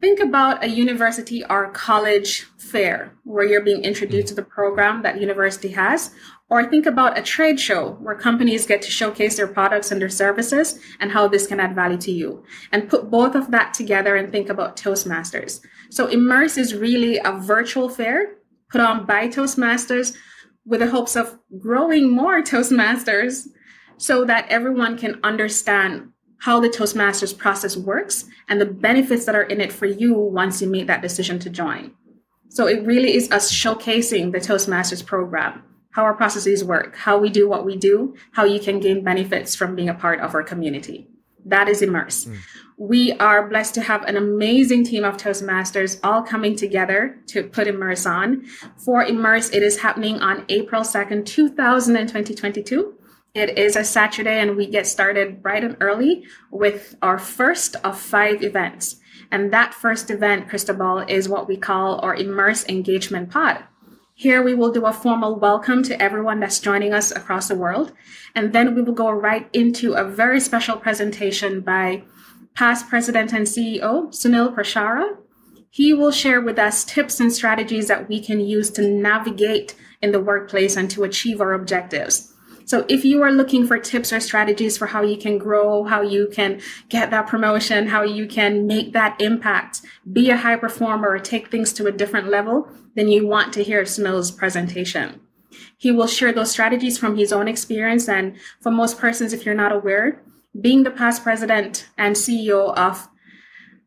Think 0.00 0.18
about 0.18 0.64
a 0.64 0.68
university 0.68 1.44
or 1.44 1.70
college 1.70 2.44
fair 2.58 3.14
where 3.22 3.46
you're 3.46 3.62
being 3.62 3.84
introduced 3.84 4.26
mm. 4.26 4.28
to 4.30 4.34
the 4.34 4.42
program 4.42 5.02
that 5.02 5.20
university 5.20 5.68
has, 5.68 6.10
or 6.50 6.68
think 6.68 6.86
about 6.86 7.16
a 7.16 7.22
trade 7.22 7.60
show 7.60 7.92
where 8.00 8.16
companies 8.16 8.66
get 8.66 8.82
to 8.82 8.90
showcase 8.90 9.36
their 9.36 9.46
products 9.46 9.92
and 9.92 10.00
their 10.00 10.08
services 10.08 10.80
and 10.98 11.12
how 11.12 11.28
this 11.28 11.46
can 11.46 11.60
add 11.60 11.76
value 11.76 11.98
to 11.98 12.10
you. 12.10 12.42
And 12.72 12.90
put 12.90 13.10
both 13.10 13.36
of 13.36 13.52
that 13.52 13.74
together 13.74 14.16
and 14.16 14.32
think 14.32 14.48
about 14.48 14.76
Toastmasters. 14.76 15.60
So 15.90 16.08
Immerse 16.08 16.58
is 16.58 16.74
really 16.74 17.18
a 17.18 17.30
virtual 17.30 17.88
fair 17.88 18.38
put 18.70 18.80
on 18.80 19.06
by 19.06 19.28
Toastmasters 19.28 20.16
with 20.66 20.80
the 20.80 20.90
hopes 20.90 21.16
of 21.16 21.38
growing 21.58 22.10
more 22.10 22.42
Toastmasters 22.42 23.48
so 23.96 24.24
that 24.24 24.48
everyone 24.48 24.98
can 24.98 25.18
understand 25.22 26.10
how 26.40 26.60
the 26.60 26.68
Toastmasters 26.68 27.36
process 27.36 27.76
works 27.76 28.26
and 28.48 28.60
the 28.60 28.66
benefits 28.66 29.24
that 29.24 29.34
are 29.34 29.42
in 29.42 29.60
it 29.60 29.72
for 29.72 29.86
you 29.86 30.14
once 30.14 30.60
you 30.60 30.68
make 30.68 30.86
that 30.86 31.02
decision 31.02 31.38
to 31.38 31.48
join. 31.48 31.92
So 32.48 32.66
it 32.66 32.84
really 32.84 33.14
is 33.14 33.30
us 33.30 33.52
showcasing 33.52 34.32
the 34.32 34.38
Toastmasters 34.38 35.04
program, 35.04 35.62
how 35.90 36.04
our 36.04 36.14
processes 36.14 36.62
work, 36.62 36.96
how 36.96 37.16
we 37.18 37.30
do 37.30 37.48
what 37.48 37.64
we 37.64 37.76
do, 37.76 38.14
how 38.32 38.44
you 38.44 38.60
can 38.60 38.80
gain 38.80 39.02
benefits 39.02 39.54
from 39.54 39.74
being 39.74 39.88
a 39.88 39.94
part 39.94 40.20
of 40.20 40.34
our 40.34 40.42
community. 40.42 41.08
That 41.46 41.68
is 41.68 41.80
Immerse. 41.80 42.26
Mm. 42.26 42.38
We 42.76 43.12
are 43.12 43.48
blessed 43.48 43.74
to 43.74 43.80
have 43.80 44.02
an 44.04 44.16
amazing 44.16 44.84
team 44.84 45.04
of 45.04 45.16
Toastmasters 45.16 45.98
all 46.02 46.22
coming 46.22 46.56
together 46.56 47.18
to 47.28 47.44
put 47.44 47.68
Immerse 47.68 48.04
on. 48.04 48.44
For 48.76 49.02
Immerse, 49.02 49.50
it 49.54 49.62
is 49.62 49.78
happening 49.78 50.20
on 50.20 50.44
April 50.48 50.82
2nd, 50.82 51.24
2022. 51.24 52.94
It 53.34 53.58
is 53.58 53.76
a 53.76 53.84
Saturday, 53.84 54.40
and 54.40 54.56
we 54.56 54.66
get 54.66 54.86
started 54.86 55.42
bright 55.42 55.62
and 55.62 55.76
early 55.80 56.24
with 56.50 56.96
our 57.00 57.18
first 57.18 57.76
of 57.76 57.98
five 57.98 58.42
events. 58.42 58.96
And 59.30 59.52
that 59.52 59.72
first 59.74 60.10
event, 60.10 60.48
Cristobal, 60.48 60.98
is 61.08 61.28
what 61.28 61.48
we 61.48 61.56
call 61.56 62.00
our 62.00 62.14
Immerse 62.14 62.66
Engagement 62.68 63.30
Pod. 63.30 63.64
Here 64.18 64.42
we 64.42 64.54
will 64.54 64.72
do 64.72 64.86
a 64.86 64.94
formal 64.94 65.38
welcome 65.38 65.82
to 65.82 66.02
everyone 66.02 66.40
that's 66.40 66.58
joining 66.58 66.94
us 66.94 67.10
across 67.10 67.48
the 67.48 67.54
world. 67.54 67.92
And 68.34 68.54
then 68.54 68.74
we 68.74 68.80
will 68.80 68.94
go 68.94 69.10
right 69.10 69.46
into 69.52 69.92
a 69.92 70.04
very 70.04 70.40
special 70.40 70.78
presentation 70.78 71.60
by 71.60 72.02
past 72.54 72.88
president 72.88 73.34
and 73.34 73.46
CEO, 73.46 74.08
Sunil 74.08 74.54
Prashara. 74.54 75.18
He 75.68 75.92
will 75.92 76.12
share 76.12 76.40
with 76.40 76.58
us 76.58 76.82
tips 76.82 77.20
and 77.20 77.30
strategies 77.30 77.88
that 77.88 78.08
we 78.08 78.18
can 78.18 78.40
use 78.40 78.70
to 78.70 78.88
navigate 78.88 79.74
in 80.00 80.12
the 80.12 80.20
workplace 80.20 80.78
and 80.78 80.90
to 80.92 81.04
achieve 81.04 81.42
our 81.42 81.52
objectives. 81.52 82.32
So 82.66 82.84
if 82.88 83.04
you 83.04 83.22
are 83.22 83.30
looking 83.30 83.64
for 83.64 83.78
tips 83.78 84.12
or 84.12 84.18
strategies 84.18 84.76
for 84.76 84.86
how 84.86 85.02
you 85.02 85.16
can 85.16 85.38
grow, 85.38 85.84
how 85.84 86.02
you 86.02 86.28
can 86.32 86.60
get 86.88 87.10
that 87.12 87.28
promotion, 87.28 87.86
how 87.86 88.02
you 88.02 88.26
can 88.26 88.66
make 88.66 88.92
that 88.92 89.20
impact, 89.20 89.82
be 90.12 90.30
a 90.30 90.36
high 90.36 90.56
performer, 90.56 91.08
or 91.08 91.20
take 91.20 91.48
things 91.48 91.72
to 91.74 91.86
a 91.86 91.92
different 91.92 92.28
level, 92.28 92.68
then 92.96 93.08
you 93.08 93.24
want 93.24 93.52
to 93.52 93.62
hear 93.62 93.84
Sunil's 93.84 94.32
presentation. 94.32 95.20
He 95.78 95.92
will 95.92 96.08
share 96.08 96.32
those 96.32 96.50
strategies 96.50 96.98
from 96.98 97.16
his 97.16 97.32
own 97.32 97.46
experience. 97.46 98.08
And 98.08 98.36
for 98.60 98.72
most 98.72 98.98
persons, 98.98 99.32
if 99.32 99.46
you're 99.46 99.54
not 99.54 99.72
aware, 99.72 100.20
being 100.60 100.82
the 100.82 100.90
past 100.90 101.22
president 101.22 101.88
and 101.96 102.16
CEO 102.16 102.76
of 102.76 103.08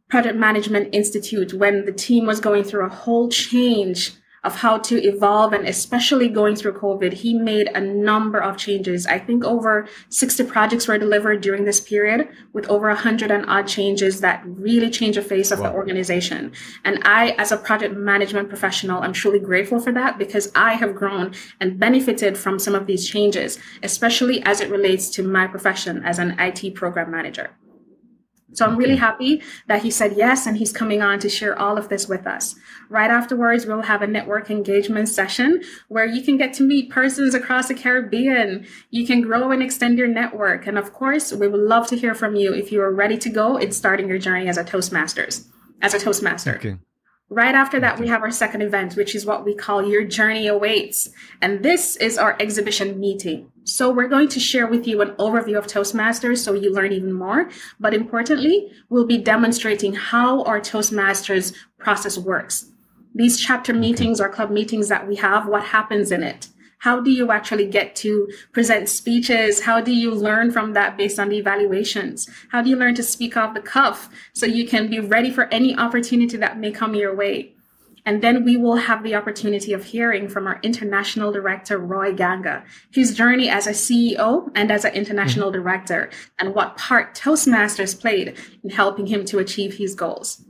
Project 0.08 0.38
Management 0.38 0.96
Institute, 0.96 1.54
when 1.54 1.86
the 1.86 1.92
team 1.92 2.26
was 2.26 2.40
going 2.40 2.64
through 2.64 2.86
a 2.86 2.90
whole 2.90 3.28
change 3.28 4.14
of 4.44 4.56
how 4.56 4.78
to 4.78 5.02
evolve 5.04 5.54
and 5.54 5.68
especially 5.68 6.30
going 6.30 6.56
through 6.56 6.74
COVID, 6.74 7.14
he 7.14 7.34
made 7.34 7.68
a 7.76 7.82
number 7.82 8.40
of 8.40 8.58
changes. 8.58 9.06
I 9.06 9.20
think 9.20 9.44
over 9.44 9.88
60 10.10 10.44
projects 10.46 10.88
were 10.88 10.98
delivered 10.98 11.42
during 11.42 11.66
this 11.66 11.80
period 11.82 12.28
with 12.54 12.68
over 12.68 12.88
100 12.88 13.32
and 13.32 13.46
odd 13.48 13.68
changes 13.68 14.22
that 14.22 14.44
really 14.46 14.90
changed 14.90 15.18
the 15.18 15.22
face 15.22 15.52
of 15.52 15.60
wow. 15.60 15.70
the 15.70 15.76
organization. 15.76 16.52
And 16.86 17.00
I, 17.04 17.32
as 17.38 17.52
a 17.52 17.58
project 17.58 17.96
management 17.96 18.50
professional, 18.50 19.02
I'm 19.02 19.14
truly 19.14 19.40
grateful 19.40 19.80
for 19.80 19.92
that 19.94 20.18
because 20.18 20.52
I 20.56 20.74
have 20.74 20.96
grown 20.96 21.34
and 21.60 21.80
benefited 21.80 22.38
from 22.38 22.60
some 22.60 22.76
of 22.76 22.88
these 22.88 23.08
changes, 23.08 23.58
especially 23.84 24.42
as 24.44 24.62
it 24.62 24.70
relates 24.70 25.10
to 25.12 25.24
my 25.24 25.48
profession 25.48 26.04
as 26.04 26.20
an 26.20 26.40
IT 26.40 26.76
program 26.76 27.12
manager. 27.12 27.52
So 28.54 28.66
I'm 28.66 28.78
really 28.78 28.96
happy 28.96 29.42
that 29.68 29.84
he 29.84 29.92
said 29.92 30.14
yes 30.18 30.46
and 30.46 30.58
he's 30.58 30.72
coming 30.72 31.02
on 31.02 31.20
to 31.20 31.30
share 31.30 31.58
all 31.58 31.78
of 31.78 31.90
this 31.90 32.08
with 32.08 32.26
us. 32.26 32.56
Right 32.90 33.12
afterwards, 33.12 33.66
we'll 33.66 33.84
have 33.84 34.02
a 34.02 34.08
network 34.08 34.50
engagement 34.50 35.08
session 35.08 35.62
where 35.88 36.06
you 36.06 36.24
can 36.24 36.38
get 36.38 36.54
to 36.56 36.64
meet 36.64 36.90
persons 36.90 37.34
across 37.36 37.68
the 37.68 37.76
Caribbean. 37.76 38.66
You 38.90 39.06
can 39.06 39.22
grow 39.22 39.52
and 39.52 39.62
extend 39.62 39.98
your 39.98 40.08
network. 40.08 40.68
And 40.68 40.78
of 40.78 40.94
course, 40.94 41.32
we 41.32 41.48
would 41.48 41.62
love 41.62 41.88
to 41.88 41.98
hear 41.98 42.16
from 42.16 42.36
you 42.36 42.54
if 42.54 42.72
you 42.72 42.82
are 42.82 42.94
ready 42.94 43.18
to 43.20 43.30
go 43.30 43.58
in 43.58 43.72
starting 43.72 44.08
your 44.08 44.20
journey 44.20 44.48
as 44.48 44.58
a 44.58 44.64
Toastmasters, 44.64 45.48
as 45.82 45.94
a 45.94 46.00
Toastmaster. 46.00 46.56
Okay. 46.56 46.78
Right 47.32 47.54
after 47.54 47.80
that, 47.80 48.00
we 48.00 48.08
have 48.08 48.24
our 48.24 48.32
second 48.32 48.64
event, 48.64 48.96
which 48.96 49.14
is 49.14 49.24
what 49.24 49.46
we 49.46 49.54
call 49.54 49.88
Your 49.88 50.04
Journey 50.04 50.48
Awaits. 50.48 51.10
And 51.44 51.62
this 51.62 51.96
is 51.98 52.18
our 52.18 52.36
exhibition 52.40 53.00
meeting. 53.00 53.52
So 53.66 53.92
we're 53.92 54.08
going 54.08 54.30
to 54.30 54.40
share 54.40 54.66
with 54.66 54.88
you 54.88 55.00
an 55.02 55.12
overview 55.12 55.56
of 55.56 55.68
Toastmasters 55.68 56.40
so 56.40 56.54
you 56.54 56.74
learn 56.74 56.92
even 56.92 57.14
more. 57.14 57.48
But 57.80 57.94
importantly, 57.94 58.72
we'll 58.90 59.06
be 59.06 59.20
demonstrating 59.20 59.94
how 59.94 60.42
our 60.46 60.60
Toastmasters 60.60 61.54
process 61.78 62.18
works. 62.18 62.72
These 63.14 63.40
chapter 63.40 63.76
meetings 63.76 64.20
or 64.20 64.30
club 64.30 64.50
meetings 64.50 64.88
that 64.88 65.08
we 65.08 65.18
have, 65.18 65.48
what 65.48 65.66
happens 65.66 66.12
in 66.12 66.24
it? 66.24 66.48
How 66.80 67.02
do 67.02 67.12
you 67.12 67.32
actually 67.32 67.68
get 67.68 67.96
to 67.98 68.30
present 68.54 68.88
speeches? 68.88 69.62
How 69.62 69.82
do 69.82 69.94
you 69.94 70.12
learn 70.12 70.52
from 70.52 70.74
that 70.74 70.98
based 70.98 71.20
on 71.20 71.30
the 71.30 71.38
evaluations? 71.38 72.30
How 72.52 72.62
do 72.62 72.70
you 72.70 72.78
learn 72.78 72.96
to 72.96 73.04
speak 73.04 73.36
off 73.36 73.54
the 73.54 73.62
cuff 73.62 74.10
so 74.34 74.46
you 74.46 74.66
can 74.66 74.90
be 74.90 75.00
ready 75.00 75.30
for 75.30 75.46
any 75.54 75.76
opportunity 75.76 76.38
that 76.38 76.58
may 76.58 76.72
come 76.72 76.96
your 76.96 77.14
way? 77.14 77.54
And 78.06 78.22
then 78.22 78.46
we 78.46 78.56
will 78.56 78.78
have 78.78 79.04
the 79.04 79.14
opportunity 79.16 79.74
of 79.74 79.84
hearing 79.84 80.30
from 80.30 80.48
our 80.48 80.60
international 80.64 81.34
director, 81.34 81.78
Roy 81.78 82.14
Ganga, 82.14 82.64
his 82.92 83.14
journey 83.14 83.50
as 83.50 83.68
a 83.68 83.72
CEO 83.72 84.50
and 84.56 84.72
as 84.72 84.86
an 84.86 84.94
international 84.94 85.52
mm-hmm. 85.52 85.62
director, 85.62 86.10
and 86.40 86.56
what 86.56 86.78
part 86.78 87.14
Toastmasters 87.14 88.00
played 88.00 88.38
in 88.64 88.70
helping 88.70 89.06
him 89.06 89.26
to 89.26 89.40
achieve 89.40 89.76
his 89.76 89.96
goals. 89.96 90.46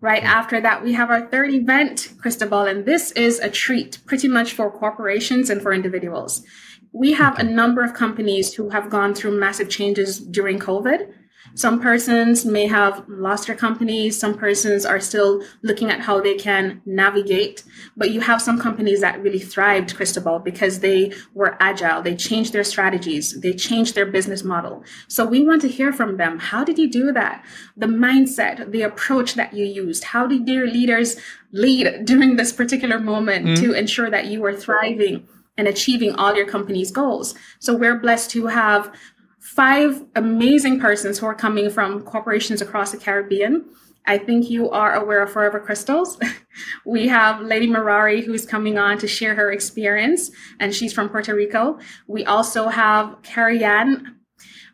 Right 0.00 0.22
after 0.22 0.60
that, 0.60 0.84
we 0.84 0.92
have 0.92 1.10
our 1.10 1.26
third 1.26 1.52
event, 1.52 2.12
Cristobal, 2.20 2.62
and 2.62 2.86
this 2.86 3.10
is 3.12 3.40
a 3.40 3.50
treat 3.50 3.98
pretty 4.06 4.28
much 4.28 4.52
for 4.52 4.70
corporations 4.70 5.50
and 5.50 5.60
for 5.60 5.72
individuals. 5.72 6.44
We 6.92 7.12
have 7.14 7.36
a 7.36 7.42
number 7.42 7.82
of 7.82 7.94
companies 7.94 8.54
who 8.54 8.70
have 8.70 8.90
gone 8.90 9.12
through 9.12 9.40
massive 9.40 9.68
changes 9.68 10.20
during 10.20 10.60
COVID. 10.60 11.12
Some 11.54 11.80
persons 11.80 12.44
may 12.44 12.66
have 12.66 13.04
lost 13.08 13.46
their 13.46 13.56
companies. 13.56 14.18
Some 14.18 14.34
persons 14.34 14.84
are 14.84 15.00
still 15.00 15.42
looking 15.62 15.90
at 15.90 16.00
how 16.00 16.20
they 16.20 16.34
can 16.34 16.82
navigate. 16.84 17.64
But 17.96 18.10
you 18.10 18.20
have 18.20 18.42
some 18.42 18.60
companies 18.60 19.00
that 19.00 19.20
really 19.22 19.38
thrived, 19.38 19.96
Cristobal, 19.96 20.38
because 20.38 20.80
they 20.80 21.12
were 21.34 21.56
agile. 21.60 22.02
They 22.02 22.16
changed 22.16 22.52
their 22.52 22.64
strategies. 22.64 23.40
They 23.40 23.52
changed 23.52 23.94
their 23.94 24.06
business 24.06 24.44
model. 24.44 24.84
So 25.08 25.24
we 25.24 25.44
want 25.44 25.62
to 25.62 25.68
hear 25.68 25.92
from 25.92 26.16
them. 26.16 26.38
How 26.38 26.64
did 26.64 26.78
you 26.78 26.90
do 26.90 27.12
that? 27.12 27.44
The 27.76 27.86
mindset, 27.86 28.70
the 28.70 28.82
approach 28.82 29.34
that 29.34 29.54
you 29.54 29.64
used. 29.64 30.04
How 30.04 30.26
did 30.26 30.48
your 30.48 30.66
leaders 30.66 31.16
lead 31.52 32.04
during 32.04 32.36
this 32.36 32.52
particular 32.52 32.98
moment 32.98 33.46
mm-hmm. 33.46 33.64
to 33.64 33.72
ensure 33.72 34.10
that 34.10 34.26
you 34.26 34.40
were 34.40 34.54
thriving? 34.54 35.26
and 35.58 35.66
achieving 35.66 36.14
all 36.14 36.36
your 36.36 36.46
company's 36.46 36.92
goals. 36.92 37.34
So 37.58 37.76
we're 37.76 37.98
blessed 37.98 38.30
to 38.30 38.46
have 38.46 38.94
five 39.40 40.04
amazing 40.16 40.80
persons 40.80 41.18
who 41.18 41.26
are 41.26 41.34
coming 41.34 41.70
from 41.70 42.02
corporations 42.02 42.60
across 42.60 42.90
the 42.92 42.98
Caribbean. 42.98 43.64
I 44.06 44.16
think 44.18 44.48
you 44.48 44.70
are 44.70 44.94
aware 44.94 45.22
of 45.22 45.30
Forever 45.30 45.60
Crystals. 45.60 46.18
we 46.86 47.08
have 47.08 47.42
Lady 47.42 47.66
Marari 47.66 48.24
who's 48.24 48.46
coming 48.46 48.78
on 48.78 48.98
to 48.98 49.06
share 49.06 49.34
her 49.34 49.52
experience, 49.52 50.30
and 50.60 50.74
she's 50.74 50.92
from 50.92 51.08
Puerto 51.08 51.34
Rico. 51.34 51.78
We 52.06 52.24
also 52.24 52.68
have 52.68 53.16
Carrie 53.22 53.62
Ann 53.62 54.18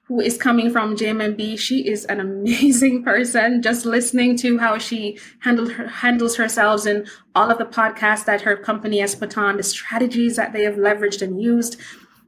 who 0.07 0.21
is 0.21 0.37
coming 0.37 0.71
from 0.71 0.97
JMB. 0.97 1.59
She 1.59 1.89
is 1.89 2.05
an 2.07 2.21
amazing 2.21 3.03
person. 3.05 3.63
Just 3.63 3.87
listening 3.87 4.37
to 4.39 4.59
how 4.59 4.79
she 4.79 5.19
handled 5.41 5.73
her, 5.73 5.89
handles 5.89 6.37
herself 6.37 6.87
in 6.87 7.07
all 7.35 7.51
of 7.51 7.59
the 7.59 7.65
podcasts 7.65 8.27
that 8.27 8.43
her 8.43 8.57
company 8.57 9.01
has 9.01 9.15
put 9.15 9.39
on, 9.39 9.57
the 9.57 9.63
strategies 9.63 10.37
that 10.37 10.53
they 10.53 10.63
have 10.63 10.75
leveraged 10.75 11.23
and 11.23 11.41
used 11.41 11.81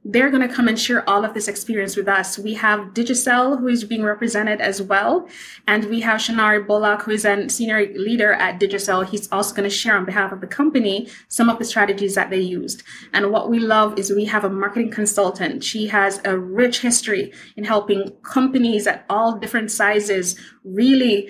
they're 0.09 0.29
going 0.29 0.47
to 0.47 0.53
come 0.53 0.69
and 0.69 0.79
share 0.79 1.07
all 1.07 1.25
of 1.25 1.33
this 1.33 1.49
experience 1.49 1.97
with 1.97 2.07
us. 2.07 2.39
We 2.39 2.53
have 2.53 2.93
Digicel, 2.93 3.59
who 3.59 3.67
is 3.67 3.83
being 3.83 4.03
represented 4.03 4.61
as 4.61 4.81
well. 4.81 5.27
And 5.67 5.83
we 5.85 5.99
have 5.99 6.21
Shanari 6.21 6.65
Bullock, 6.65 7.01
who 7.01 7.11
is 7.11 7.25
a 7.25 7.49
senior 7.49 7.85
leader 7.93 8.31
at 8.31 8.57
Digicel. 8.57 9.05
He's 9.05 9.29
also 9.33 9.53
going 9.53 9.69
to 9.69 9.75
share 9.75 9.97
on 9.97 10.05
behalf 10.05 10.31
of 10.31 10.39
the 10.39 10.47
company 10.47 11.09
some 11.27 11.49
of 11.49 11.59
the 11.59 11.65
strategies 11.65 12.15
that 12.15 12.29
they 12.29 12.39
used. 12.39 12.83
And 13.13 13.31
what 13.31 13.49
we 13.49 13.59
love 13.59 13.99
is 13.99 14.09
we 14.09 14.25
have 14.25 14.45
a 14.45 14.49
marketing 14.49 14.91
consultant. 14.91 15.61
She 15.61 15.87
has 15.87 16.21
a 16.23 16.37
rich 16.37 16.79
history 16.79 17.33
in 17.57 17.65
helping 17.65 18.11
companies 18.23 18.87
at 18.87 19.05
all 19.09 19.37
different 19.37 19.71
sizes 19.71 20.39
really 20.63 21.29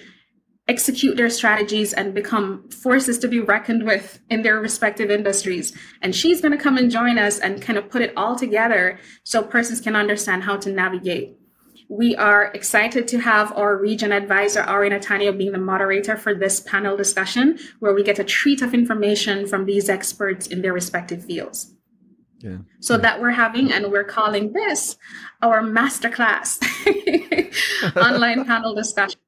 execute 0.67 1.15
their 1.15 1.29
strategies 1.29 1.93
and 1.93 2.13
become 2.13 2.67
forces 2.69 3.17
to 3.19 3.27
be 3.27 3.39
reckoned 3.39 3.83
with 3.83 4.19
in 4.29 4.41
their 4.41 4.59
respective 4.59 5.09
industries. 5.09 5.75
And 6.01 6.15
she's 6.15 6.41
going 6.41 6.51
to 6.51 6.61
come 6.61 6.77
and 6.77 6.91
join 6.91 7.17
us 7.17 7.39
and 7.39 7.61
kind 7.61 7.77
of 7.77 7.89
put 7.89 8.01
it 8.01 8.13
all 8.17 8.35
together 8.35 8.99
so 9.23 9.43
persons 9.43 9.79
can 9.79 9.95
understand 9.95 10.43
how 10.43 10.57
to 10.57 10.71
navigate. 10.71 11.37
We 11.89 12.17
are 12.17 12.51
excited 12.53 13.07
to 13.07 13.19
have 13.19 13.55
our 13.55 13.77
region 13.77 14.11
advisor, 14.11 14.61
Ari 14.61 14.89
Natanio, 14.89 15.37
being 15.37 15.53
the 15.53 15.57
moderator 15.57 16.17
for 16.17 16.33
this 16.33 16.59
panel 16.59 16.97
discussion, 16.97 17.57
where 17.79 17.93
we 17.93 18.03
get 18.03 18.19
a 18.19 18.25
treat 18.25 18.61
of 18.61 18.73
information 18.73 19.47
from 19.47 19.65
these 19.65 19.87
experts 19.87 20.47
in 20.47 20.61
their 20.61 20.73
respective 20.73 21.23
fields. 21.23 21.73
Yeah. 22.39 22.57
So 22.81 22.95
yeah. 22.95 23.01
that 23.01 23.21
we're 23.21 23.31
having, 23.31 23.71
and 23.71 23.89
we're 23.89 24.03
calling 24.03 24.51
this 24.51 24.97
our 25.41 25.61
masterclass 25.61 26.61
online 27.95 28.43
panel 28.43 28.75
discussion. 28.75 29.19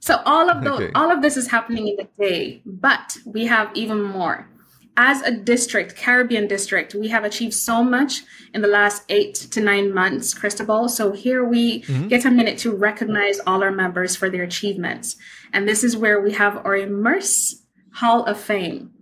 So 0.00 0.20
all 0.24 0.50
of 0.50 0.64
those, 0.64 0.80
okay. 0.80 0.92
all 0.94 1.10
of 1.12 1.22
this 1.22 1.36
is 1.36 1.46
happening 1.48 1.88
in 1.88 1.96
the 1.96 2.08
day, 2.18 2.62
but 2.64 3.16
we 3.26 3.46
have 3.46 3.70
even 3.74 4.02
more. 4.02 4.48
as 4.96 5.22
a 5.22 5.30
district, 5.30 5.96
Caribbean 5.96 6.46
district, 6.46 6.94
we 6.94 7.08
have 7.08 7.24
achieved 7.24 7.54
so 7.54 7.82
much 7.82 8.22
in 8.52 8.60
the 8.60 8.68
last 8.68 9.02
eight 9.08 9.34
to 9.34 9.60
nine 9.60 9.94
months, 9.94 10.34
Cristobal. 10.34 10.88
So 10.88 11.12
here 11.12 11.42
we 11.42 11.82
mm-hmm. 11.82 12.08
get 12.08 12.26
a 12.26 12.30
minute 12.30 12.58
to 12.58 12.72
recognize 12.72 13.40
all 13.46 13.62
our 13.62 13.70
members 13.70 14.14
for 14.14 14.28
their 14.28 14.42
achievements. 14.42 15.16
And 15.52 15.66
this 15.66 15.82
is 15.82 15.96
where 15.96 16.20
we 16.20 16.32
have 16.32 16.58
our 16.66 16.76
Immerse 16.76 17.62
Hall 17.94 18.24
of 18.24 18.38
Fame. 18.38 18.92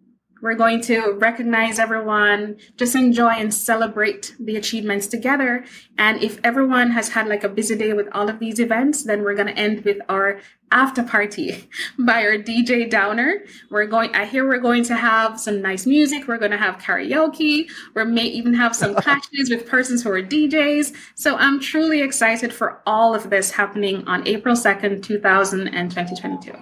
We're 0.41 0.55
going 0.55 0.81
to 0.83 1.13
recognize 1.19 1.79
everyone, 1.79 2.57
just 2.77 2.95
enjoy 2.95 3.31
and 3.31 3.53
celebrate 3.53 4.35
the 4.39 4.57
achievements 4.57 5.07
together. 5.07 5.65
And 5.99 6.23
if 6.23 6.39
everyone 6.45 6.91
has 6.93 7.09
had 7.11 7.27
like 7.27 7.45
a 7.45 7.49
busy 7.49 7.77
day 7.77 7.93
with 7.93 8.09
all 8.13 8.29
of 8.29 8.39
these 8.39 8.61
events, 8.61 9.05
then 9.05 9.23
we're 9.23 9.35
going 9.35 9.49
to 9.49 9.59
end 9.59 9.85
with 9.85 9.99
our 10.09 10.41
after 10.71 11.03
party 11.03 11.69
by 11.99 12.25
our 12.25 12.39
DJ 12.39 12.89
Downer. 12.89 13.45
We're 13.71 13.87
going, 13.87 14.15
I 14.15 14.27
hear 14.27 14.47
we're 14.47 14.59
going 14.59 14.85
to 14.85 14.97
have 14.97 15.41
some 15.41 15.61
nice 15.61 15.87
music. 15.87 16.29
We're 16.29 16.39
going 16.39 16.53
to 16.53 16.59
have 16.59 16.79
karaoke. 16.79 17.69
We 17.95 18.05
may 18.05 18.27
even 18.27 18.55
have 18.55 18.77
some 18.77 18.95
clashes 19.03 19.51
with 19.51 19.67
persons 19.67 20.03
who 20.03 20.11
are 20.11 20.23
DJs. 20.23 20.95
So 21.15 21.37
I'm 21.37 21.61
truly 21.61 22.03
excited 22.03 22.53
for 22.53 22.83
all 22.87 23.15
of 23.15 23.31
this 23.31 23.51
happening 23.51 24.07
on 24.07 24.27
April 24.27 24.55
2nd, 24.55 25.03
2022. 25.03 26.53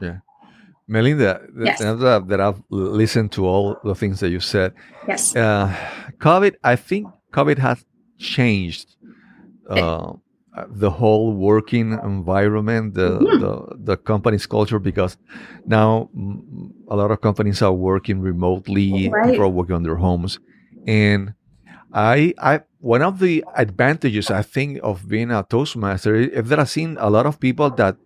Yeah. 0.00 0.18
Melinda, 0.88 1.40
Yes. 1.58 1.80
now 1.80 1.94
that, 1.96 2.28
that 2.28 2.40
I've 2.40 2.62
listened 2.70 3.32
to 3.32 3.46
all 3.46 3.76
the 3.82 3.94
things 3.94 4.20
that 4.20 4.30
you 4.30 4.40
said, 4.40 4.72
Yes. 5.08 5.34
uh, 5.34 5.74
COVID, 6.20 6.54
I 6.62 6.76
think 6.76 7.08
COVID 7.32 7.58
has 7.58 7.84
changed 8.18 8.96
uh, 9.68 10.12
the 10.70 10.90
whole 10.90 11.32
working 11.34 11.92
environment, 12.04 12.94
the, 12.94 13.10
Mhm. 13.20 13.38
the 13.42 13.52
the 13.88 13.96
company's 13.96 14.46
culture, 14.46 14.78
because 14.78 15.18
now 15.66 16.08
a 16.88 16.96
lot 16.96 17.10
of 17.10 17.20
companies 17.20 17.60
are 17.62 17.72
working 17.72 18.20
remotely, 18.20 19.08
Right. 19.10 19.24
people 19.30 19.44
are 19.44 19.48
working 19.58 19.74
on 19.76 19.82
their 19.82 19.96
homes, 19.96 20.38
and 20.86 21.34
I 21.92 22.32
I 22.38 22.60
one 22.78 23.02
of 23.02 23.18
the 23.18 23.44
advantages 23.56 24.30
I 24.30 24.42
think 24.42 24.78
of 24.82 25.08
being 25.08 25.30
a 25.30 25.42
Toastmaster 25.42 26.14
is 26.14 26.28
if 26.32 26.46
that 26.48 26.58
I've 26.60 26.70
seen 26.70 26.96
a 27.00 27.10
lot 27.10 27.26
of 27.26 27.38
people 27.40 27.68
that 27.70 27.96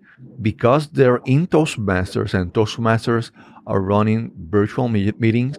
because 0.40 0.88
they're 0.88 1.20
in 1.24 1.46
Toastmasters 1.46 2.34
and 2.34 2.52
Toastmasters 2.52 3.30
are 3.66 3.80
running 3.80 4.32
virtual 4.36 4.88
me- 4.88 5.12
meetings, 5.18 5.58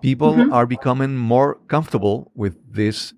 people 0.00 0.46
Mhm. 0.46 0.52
are 0.52 0.66
becoming 0.66 1.16
more 1.16 1.58
comfortable 1.68 2.30
with 2.34 2.56
this 2.70 3.14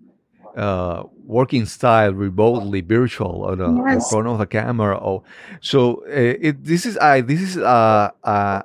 uh, 0.56 1.04
working 1.24 1.66
style 1.66 2.12
remotely, 2.12 2.80
virtual, 2.80 3.44
on 3.44 3.60
a, 3.60 3.70
in 3.94 4.00
front 4.00 4.26
of 4.26 4.40
a 4.40 4.46
camera. 4.46 4.96
Or 4.96 5.22
so 5.60 6.02
uh, 6.06 6.34
it, 6.48 6.64
this 6.64 6.86
is 6.86 6.96
I 6.98 7.20
this 7.20 7.40
is 7.40 7.56
uh, 7.58 8.10
uh, 8.24 8.62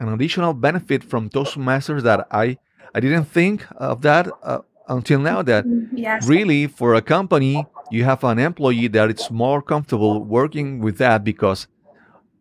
an 0.00 0.08
additional 0.12 0.54
benefit 0.54 1.02
from 1.02 1.30
Toastmasters 1.30 2.02
that 2.02 2.26
I 2.30 2.58
I 2.94 3.00
didn't 3.00 3.24
think 3.24 3.66
of 3.76 4.02
that 4.02 4.28
uh, 4.42 4.60
until 4.88 5.20
now. 5.20 5.42
That 5.42 5.66
Yes. 5.94 6.26
really 6.26 6.66
for 6.66 6.94
a 6.94 7.02
company 7.02 7.68
you 7.90 8.04
have 8.04 8.24
an 8.24 8.38
employee 8.38 8.88
that 8.88 9.10
is 9.10 9.30
more 9.30 9.62
comfortable 9.62 10.24
working 10.24 10.80
with 10.80 10.98
that 10.98 11.22
because 11.24 11.68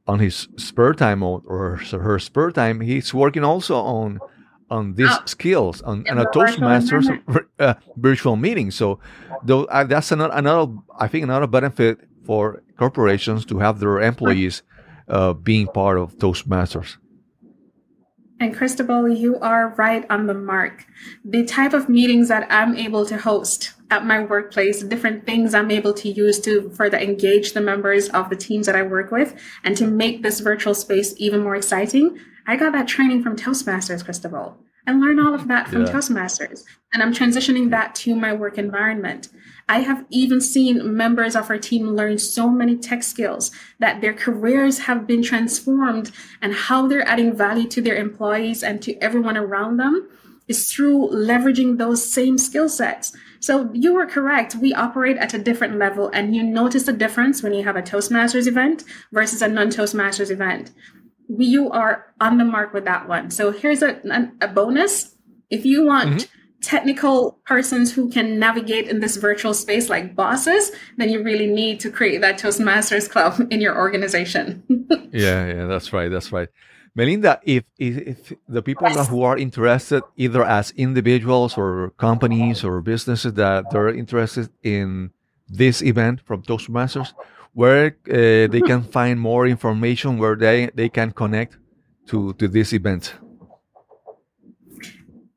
on 0.07 0.19
his 0.19 0.47
spare 0.57 0.93
time 0.93 1.23
or, 1.23 1.41
or 1.45 1.77
her 1.91 2.19
spare 2.19 2.51
time 2.51 2.81
he's 2.81 3.13
working 3.13 3.43
also 3.43 3.75
on 3.75 4.21
on 4.69 4.95
these 4.95 5.19
Ah, 5.19 5.23
skills 5.25 5.81
on, 5.81 6.05
on 6.09 6.17
a 6.17 6.25
toastmasters 6.25 7.09
uh, 7.59 7.73
virtual 7.95 8.35
meeting 8.35 8.71
so 8.71 8.99
though 9.41 9.65
uh, 9.65 9.83
that's 9.83 10.11
another, 10.11 10.33
another 10.33 10.71
i 10.99 11.07
think 11.07 11.23
another 11.23 11.47
benefit 11.47 11.99
for 12.23 12.63
corporations 12.77 13.45
to 13.45 13.59
have 13.59 13.79
their 13.79 14.01
employees 14.01 14.63
uh, 15.09 15.33
being 15.33 15.67
part 15.67 15.97
of 15.97 16.17
toastmasters 16.17 16.97
And 18.39 18.55
Cristobal, 18.55 19.07
you 19.07 19.39
are 19.39 19.69
right 19.77 20.05
on 20.09 20.27
the 20.27 20.33
mark. 20.33 20.85
The 21.23 21.45
type 21.45 21.73
of 21.73 21.87
meetings 21.87 22.27
that 22.27 22.47
I'm 22.49 22.75
able 22.75 23.05
to 23.05 23.17
host 23.17 23.73
at 23.89 24.05
my 24.05 24.23
workplace, 24.23 24.83
different 24.83 25.25
things 25.25 25.53
I'm 25.53 25.71
able 25.71 25.93
to 25.93 26.09
use 26.09 26.39
to 26.41 26.69
further 26.71 26.97
engage 26.97 27.53
the 27.53 27.61
members 27.61 28.09
of 28.09 28.29
the 28.29 28.35
teams 28.35 28.65
that 28.65 28.75
I 28.75 28.81
work 28.81 29.11
with 29.11 29.39
and 29.63 29.77
to 29.77 29.87
make 29.87 30.23
this 30.23 30.39
virtual 30.39 30.73
space 30.73 31.13
even 31.17 31.43
more 31.43 31.55
exciting. 31.55 32.19
I 32.45 32.57
got 32.57 32.73
that 32.73 32.87
training 32.87 33.23
from 33.23 33.35
Toastmasters, 33.35 34.03
Cristobal. 34.03 34.57
I 34.85 34.91
learned 34.91 35.21
all 35.21 35.33
of 35.33 35.47
that 35.47 35.69
from 35.69 35.85
Yeah. 35.85 35.93
Toastmasters, 35.93 36.65
and 36.93 37.01
I'm 37.01 37.13
transitioning 37.13 37.69
that 37.69 37.95
to 37.95 38.15
my 38.15 38.33
work 38.33 38.57
environment. 38.57 39.29
I 39.69 39.79
have 39.79 40.05
even 40.09 40.41
seen 40.41 40.95
members 40.95 41.35
of 41.35 41.49
our 41.49 41.57
team 41.57 41.95
learn 41.95 42.17
so 42.17 42.49
many 42.49 42.75
tech 42.75 43.03
skills 43.03 43.51
that 43.79 44.01
their 44.01 44.13
careers 44.13 44.79
have 44.79 45.07
been 45.07 45.23
transformed 45.23 46.11
and 46.41 46.53
how 46.53 46.87
they're 46.87 47.07
adding 47.07 47.35
value 47.35 47.67
to 47.69 47.81
their 47.81 47.95
employees 47.95 48.63
and 48.63 48.81
to 48.81 48.97
everyone 48.97 49.37
around 49.37 49.77
them 49.77 50.09
is 50.47 50.71
through 50.71 51.09
leveraging 51.09 51.77
those 51.77 52.05
same 52.05 52.37
skill 52.37 52.67
sets. 52.67 53.13
So 53.39 53.69
you 53.73 53.93
were 53.93 54.05
correct. 54.05 54.55
We 54.55 54.73
operate 54.73 55.17
at 55.17 55.33
a 55.33 55.39
different 55.39 55.77
level 55.77 56.09
and 56.13 56.35
you 56.35 56.43
notice 56.43 56.83
the 56.83 56.93
difference 56.93 57.41
when 57.41 57.53
you 57.53 57.63
have 57.63 57.75
a 57.75 57.81
Toastmasters 57.81 58.47
event 58.47 58.83
versus 59.11 59.41
a 59.41 59.47
non-Toastmasters 59.47 60.29
event. 60.29 60.71
You 61.29 61.71
are 61.71 62.13
on 62.19 62.37
the 62.37 62.45
mark 62.45 62.73
with 62.73 62.85
that 62.85 63.07
one. 63.07 63.31
So 63.31 63.51
here's 63.51 63.81
a, 63.81 64.01
a 64.41 64.47
bonus. 64.47 65.15
If 65.49 65.65
you 65.65 65.85
want 65.85 66.09
mm-hmm. 66.09 66.42
Technical 66.63 67.37
persons 67.45 67.93
who 67.93 68.09
can 68.09 68.39
navigate 68.39 68.87
in 68.87 69.01
this 69.01 69.17
virtual 69.17 69.53
space 69.53 69.89
like 69.89 70.15
bosses, 70.15 70.71
then 70.97 71.09
you 71.09 71.21
really 71.21 71.47
need 71.47 71.79
to 71.81 71.91
create 71.91 72.21
that 72.21 72.39
Toastmasters 72.39 73.09
club 73.09 73.33
in 73.51 73.61
your 73.61 73.77
organization. 73.77 74.63
Yeah, 75.15 75.45
yeah, 75.45 75.65
that's 75.67 75.93
right, 75.93 76.09
that's 76.09 76.31
right. 76.31 76.49
Melinda, 76.95 77.39
if 77.43 77.65
if, 77.77 77.97
if 77.97 78.33
the 78.47 78.63
people 78.63 78.87
Yes. 78.89 79.07
who 79.09 79.21
are 79.21 79.37
interested, 79.37 80.01
either 80.17 80.43
as 80.43 80.71
individuals 80.71 81.55
or 81.55 81.91
companies 81.97 82.63
or 82.63 82.81
businesses 82.81 83.33
that 83.33 83.69
they're 83.69 83.89
interested 83.93 84.49
in 84.63 85.11
this 85.47 85.83
event 85.83 86.21
from 86.25 86.41
Toastmasters, 86.41 87.13
where 87.53 87.95
uh, 88.09 88.47
they 88.53 88.61
can 88.65 88.81
find 88.97 89.19
more 89.19 89.45
information, 89.45 90.17
where 90.17 90.35
they 90.35 90.71
they 90.73 90.89
can 90.89 91.11
connect 91.11 91.57
to 92.07 92.33
to 92.39 92.47
this 92.47 92.73
event. 92.73 93.13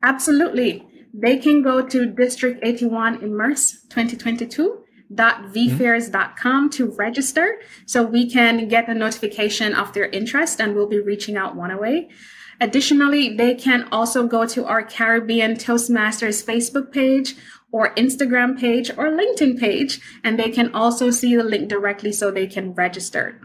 Absolutely. 0.02 0.85
They 1.18 1.38
can 1.38 1.62
go 1.62 1.80
to 1.80 2.04
District 2.04 2.60
81 2.62 3.22
Immerse 3.22 3.86
2022.vfairs.com 3.88 6.68
mm-hmm. 6.68 6.70
to 6.76 6.90
register 6.90 7.58
so 7.86 8.02
we 8.02 8.30
can 8.30 8.68
get 8.68 8.90
a 8.90 8.94
notification 8.94 9.74
of 9.74 9.94
their 9.94 10.10
interest 10.10 10.60
and 10.60 10.74
we'll 10.74 10.86
be 10.86 11.00
reaching 11.00 11.38
out 11.38 11.56
one 11.56 11.70
away. 11.70 12.10
Additionally, 12.60 13.34
they 13.34 13.54
can 13.54 13.88
also 13.90 14.26
go 14.26 14.44
to 14.46 14.66
our 14.66 14.84
Caribbean 14.84 15.54
Toastmasters 15.54 16.44
Facebook 16.44 16.92
page 16.92 17.34
or 17.72 17.94
Instagram 17.94 18.60
page 18.60 18.90
or 18.90 19.06
LinkedIn 19.06 19.58
page, 19.58 20.02
and 20.22 20.38
they 20.38 20.50
can 20.50 20.74
also 20.74 21.10
see 21.10 21.34
the 21.34 21.42
link 21.42 21.68
directly 21.68 22.12
so 22.12 22.30
they 22.30 22.46
can 22.46 22.74
register. 22.74 23.40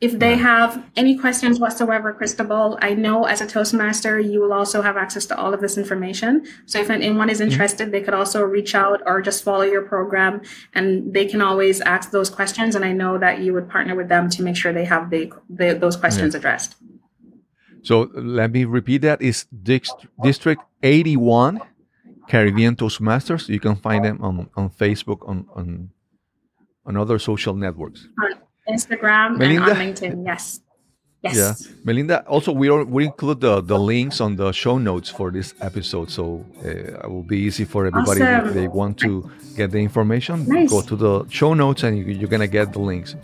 If 0.00 0.16
they 0.20 0.36
have 0.36 0.84
any 0.94 1.18
questions 1.18 1.58
whatsoever, 1.58 2.12
Cristobal, 2.12 2.78
I 2.80 2.94
know 2.94 3.24
as 3.24 3.40
a 3.40 3.48
Toastmaster, 3.48 4.20
you 4.20 4.40
will 4.40 4.52
also 4.52 4.80
have 4.80 4.96
access 4.96 5.26
to 5.26 5.36
all 5.36 5.52
of 5.52 5.60
this 5.60 5.76
information. 5.76 6.46
So 6.66 6.78
if 6.78 6.88
anyone 6.88 7.28
is 7.28 7.40
mm-hmm. 7.40 7.50
interested, 7.50 7.90
they 7.90 8.00
could 8.00 8.14
also 8.14 8.44
reach 8.44 8.76
out 8.76 9.02
or 9.06 9.20
just 9.20 9.42
follow 9.42 9.64
your 9.64 9.82
program 9.82 10.42
and 10.72 11.12
they 11.12 11.26
can 11.26 11.42
always 11.42 11.80
ask 11.80 12.12
those 12.12 12.30
questions. 12.30 12.76
And 12.76 12.84
I 12.84 12.92
know 12.92 13.18
that 13.18 13.40
you 13.40 13.52
would 13.54 13.68
partner 13.68 13.96
with 13.96 14.08
them 14.08 14.30
to 14.30 14.42
make 14.42 14.54
sure 14.54 14.72
they 14.72 14.84
have 14.84 15.10
the, 15.10 15.32
the 15.50 15.74
those 15.74 15.96
questions 15.96 16.36
addressed. 16.36 16.76
So 17.82 18.08
let 18.14 18.52
me 18.52 18.64
repeat 18.64 18.98
that: 18.98 19.20
is 19.20 19.46
Dist- 19.62 20.06
District 20.22 20.62
eighty 20.82 21.16
one 21.16 21.60
Caribbean 22.28 22.76
Toastmasters. 22.76 23.48
You 23.48 23.58
can 23.58 23.74
find 23.74 24.04
them 24.04 24.22
on 24.22 24.48
on 24.54 24.70
Facebook 24.70 25.28
on 25.28 25.46
on 25.54 25.90
on 26.86 26.96
other 26.96 27.18
social 27.18 27.54
networks. 27.54 28.06
Instagram 28.68 29.38
Melinda? 29.38 29.70
and 29.70 29.72
on 29.72 29.76
LinkedIn. 29.76 30.26
Yes. 30.26 30.60
Yes. 31.22 31.36
Yeah, 31.36 31.76
Melinda. 31.84 32.24
Also, 32.28 32.52
we 32.52 32.68
are, 32.68 32.84
we 32.84 33.06
include 33.06 33.40
the, 33.40 33.60
the 33.60 33.76
links 33.76 34.20
on 34.20 34.36
the 34.36 34.52
show 34.52 34.78
notes 34.78 35.08
for 35.08 35.32
this 35.32 35.52
episode, 35.60 36.10
so 36.10 36.44
uh, 36.64 36.68
it 36.68 37.10
will 37.10 37.24
be 37.24 37.38
easy 37.38 37.64
for 37.64 37.86
everybody 37.86 38.20
if 38.22 38.54
they 38.54 38.68
want 38.68 38.98
to 38.98 39.28
get 39.56 39.72
the 39.72 39.78
information. 39.78 40.46
Nice. 40.46 40.70
Go 40.70 40.80
to 40.82 40.94
the 40.94 41.28
show 41.28 41.54
notes, 41.54 41.82
and 41.82 41.98
you, 41.98 42.04
you're 42.04 42.28
gonna 42.28 42.46
get 42.46 42.72
the 42.72 42.78
links. 42.78 43.16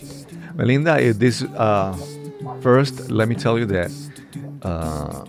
Melinda, 0.56 1.12
this 1.12 1.42
uh, 1.42 1.96
first, 2.60 3.10
let 3.10 3.28
me 3.28 3.36
tell 3.36 3.60
you 3.60 3.66
that 3.66 3.92
uh, 4.62 5.24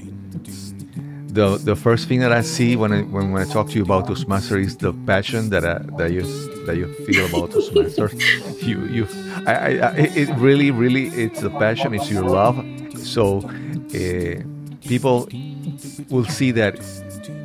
the 1.35 1.57
the 1.57 1.75
first 1.75 2.07
thing 2.07 2.19
that 2.21 2.31
I 2.31 2.41
see 2.41 2.75
when 2.75 2.91
I 2.91 3.01
when, 3.03 3.31
when 3.31 3.41
I 3.41 3.45
talk 3.45 3.67
to 3.69 3.73
you 3.73 3.83
about 3.83 4.07
Toastmaster 4.07 4.57
is 4.57 4.77
the 4.77 4.93
passion 5.05 5.49
that 5.49 5.65
I, 5.65 5.79
that 5.97 6.11
you 6.11 6.23
that 6.65 6.77
you 6.77 6.87
feel 7.05 7.25
about 7.25 7.51
Toastmaster. 7.51 8.09
you 8.65 8.77
you 8.85 9.07
I, 9.45 9.53
I, 9.53 9.69
I 9.89 9.91
it 10.21 10.29
really 10.37 10.71
really 10.71 11.07
it's 11.07 11.41
the 11.41 11.51
passion, 11.51 11.93
it's 11.93 12.09
your 12.09 12.23
love. 12.23 12.57
So 12.97 13.41
uh, 13.43 14.41
people 14.87 15.27
will 16.09 16.25
see 16.25 16.51
that. 16.51 16.79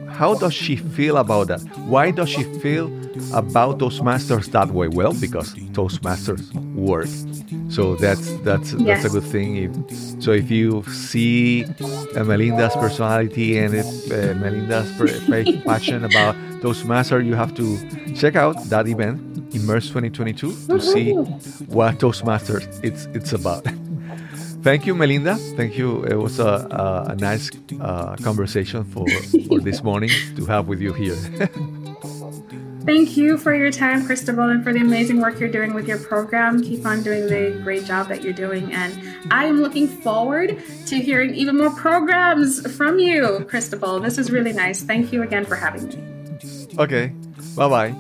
How 0.09 0.35
does 0.35 0.55
she 0.55 0.77
feel 0.77 1.17
about 1.17 1.49
that? 1.49 1.61
Why 1.95 2.11
does 2.13 2.29
she 2.29 2.45
feel 2.61 2.89
about 3.33 3.79
Toastmasters 3.79 4.51
that 4.53 4.71
way. 4.71 4.89
Well, 4.89 5.13
because 5.15 5.55
Toastmasters 5.73 6.53
work. 6.75 7.09
So 7.69 7.97
that's 7.97 8.33
that's 8.41 8.73
that's 8.73 9.05
a 9.05 9.09
good 9.09 9.25
thing. 9.25 9.57
If, 9.57 10.23
so 10.23 10.33
if 10.33 10.51
you 10.51 10.83
see 10.85 11.65
uh, 12.17 12.25
Melinda's 12.25 12.75
personality 12.75 13.59
and 13.59 13.75
it, 13.75 13.87
uh, 14.11 14.35
Melinda's 14.35 14.91
per- 14.99 15.63
passion 15.65 16.05
about 16.05 16.35
Toastmasters, 16.63 17.25
you 17.27 17.35
have 17.35 17.55
to 17.55 17.79
check 18.15 18.37
out 18.37 18.57
that 18.71 18.89
event, 18.89 19.21
Immerse 19.55 19.89
2022, 19.89 20.53
to 20.69 20.81
see 20.81 21.13
what 21.69 21.99
Toastmasters 21.99 22.67
it's 22.83 23.07
it's 23.15 23.33
about. 23.33 23.65
Thank 24.63 24.85
you, 24.87 24.95
Melinda. 24.95 25.37
Thank 25.57 25.79
you. 25.79 26.05
It 26.05 26.17
was 26.17 26.39
a, 26.39 26.69
a, 26.71 27.13
a 27.13 27.17
nice 27.17 27.51
uh, 27.81 28.15
conversation 28.17 28.85
for, 28.85 29.07
for 29.49 29.59
this 29.59 29.83
morning 29.83 30.11
to 30.37 30.45
have 30.47 30.69
with 30.69 30.81
you 30.83 30.93
here. 30.93 31.17
Thank 32.91 33.17
you 33.17 33.39
for 33.39 33.55
your 33.55 33.71
time, 33.71 34.05
Cristobal, 34.05 34.49
and 34.49 34.65
for 34.65 34.73
the 34.73 34.81
amazing 34.81 35.21
work 35.21 35.39
you're 35.39 35.49
doing 35.49 35.75
with 35.75 35.87
your 35.87 35.97
program. 35.97 36.61
Keep 36.61 36.85
on 36.85 37.05
doing 37.05 37.29
the 37.29 37.57
great 37.63 37.85
job 37.85 38.09
that 38.09 38.25
you're 38.25 38.33
doing. 38.33 38.73
And 38.73 38.93
I 39.31 39.45
am 39.45 39.63
looking 39.63 39.87
forward 39.87 40.61
to 40.87 40.97
hearing 40.97 41.33
even 41.37 41.57
more 41.57 41.71
programs 41.71 42.69
from 42.77 42.99
you, 42.99 43.47
Cristobal. 43.49 44.01
This 44.01 44.19
is 44.19 44.33
really 44.33 44.53
nice. 44.53 44.83
Thank 44.83 45.13
you 45.13 45.23
again 45.23 45.45
for 45.45 45.55
having 45.55 45.87
me. 45.87 45.99
okay. 46.81 47.13
Bye 47.55 47.69
bye. 47.69 47.91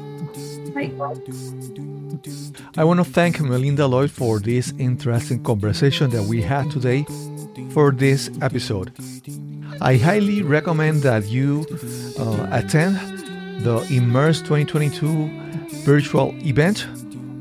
Bye. 0.75 0.91
I 2.77 2.83
want 2.83 2.99
to 2.99 3.05
thank 3.05 3.41
Melinda 3.41 3.87
Lloyd 3.87 4.11
for 4.11 4.41
this 4.41 4.75
interesting 4.77 5.45
conversation 5.45 6.11
that 6.11 6.25
we 6.25 6.43
had 6.43 6.69
today 6.69 7.07
for 7.71 7.93
this 7.93 8.29
episode. 8.43 8.93
I 9.81 9.99
highly 9.99 10.43
recommend 10.43 11.05
that 11.05 11.29
you 11.29 11.65
uh, 12.19 12.49
attend 12.51 13.10
the 13.63 13.87
Immerse 13.91 14.41
2022 14.43 15.31
virtual 15.85 16.35
event, 16.45 16.87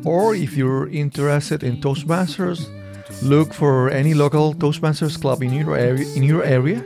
or 0.05 0.35
if 0.35 0.55
you're 0.55 0.87
interested 0.89 1.63
in 1.63 1.79
Toastmasters, 1.81 2.67
look 3.21 3.53
for 3.53 3.89
any 3.89 4.13
local 4.13 4.53
Toastmasters 4.53 5.19
club 5.19 5.43
in 5.43 5.53
your 5.53 5.77
area, 5.77 6.05
in 6.15 6.23
your 6.23 6.43
area 6.43 6.85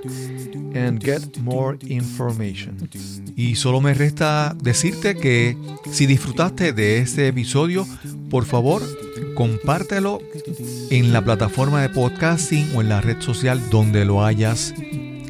and 0.75 0.99
get 0.99 1.37
more 1.39 1.77
information. 1.87 2.77
Y 3.35 3.55
solo 3.55 3.81
me 3.81 3.93
resta 3.93 4.55
decirte 4.61 5.15
que 5.15 5.57
si 5.91 6.05
disfrutaste 6.05 6.73
de 6.73 6.99
este 6.99 7.27
episodio, 7.27 7.85
por 8.29 8.45
favor, 8.45 8.81
compártelo 9.35 10.19
en 10.89 11.13
la 11.13 11.23
plataforma 11.23 11.81
de 11.81 11.89
podcasting 11.89 12.75
o 12.75 12.81
en 12.81 12.89
la 12.89 13.01
red 13.01 13.21
social 13.21 13.61
donde 13.69 14.05
lo 14.05 14.23
hayas 14.23 14.73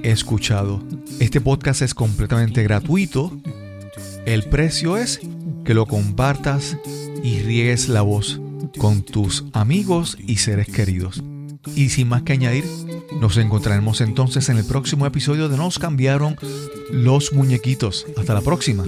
escuchado. 0.04 0.82
Este 1.20 1.42
podcast 1.42 1.82
es 1.82 1.94
completamente 1.94 2.64
gratuito. 2.64 3.32
El 4.26 4.44
precio 4.44 4.98
es 4.98 5.20
que 5.66 5.74
lo 5.74 5.86
compartas 5.86 6.78
y 7.24 7.40
riegues 7.40 7.90
la 7.90 8.02
voz 8.02 8.40
con 8.78 9.04
tus 9.04 9.44
amigos 9.52 10.18
y 10.26 10.38
seres 10.38 10.68
queridos. 10.68 11.22
Y 11.76 11.90
sin 11.90 12.08
más 12.08 12.24
que 12.24 12.34
añadir, 12.34 12.66
nos 13.20 13.38
encontraremos 13.38 14.02
entonces 14.02 14.48
en 14.50 14.58
el 14.58 14.66
próximo 14.66 15.06
episodio 15.06 15.50
de 15.50 15.58
Nos 15.58 15.78
cambiaron 15.78 16.38
los 16.92 17.34
muñequitos. 17.34 18.06
Hasta 18.18 18.34
la 18.34 18.42
próxima. 18.42 18.86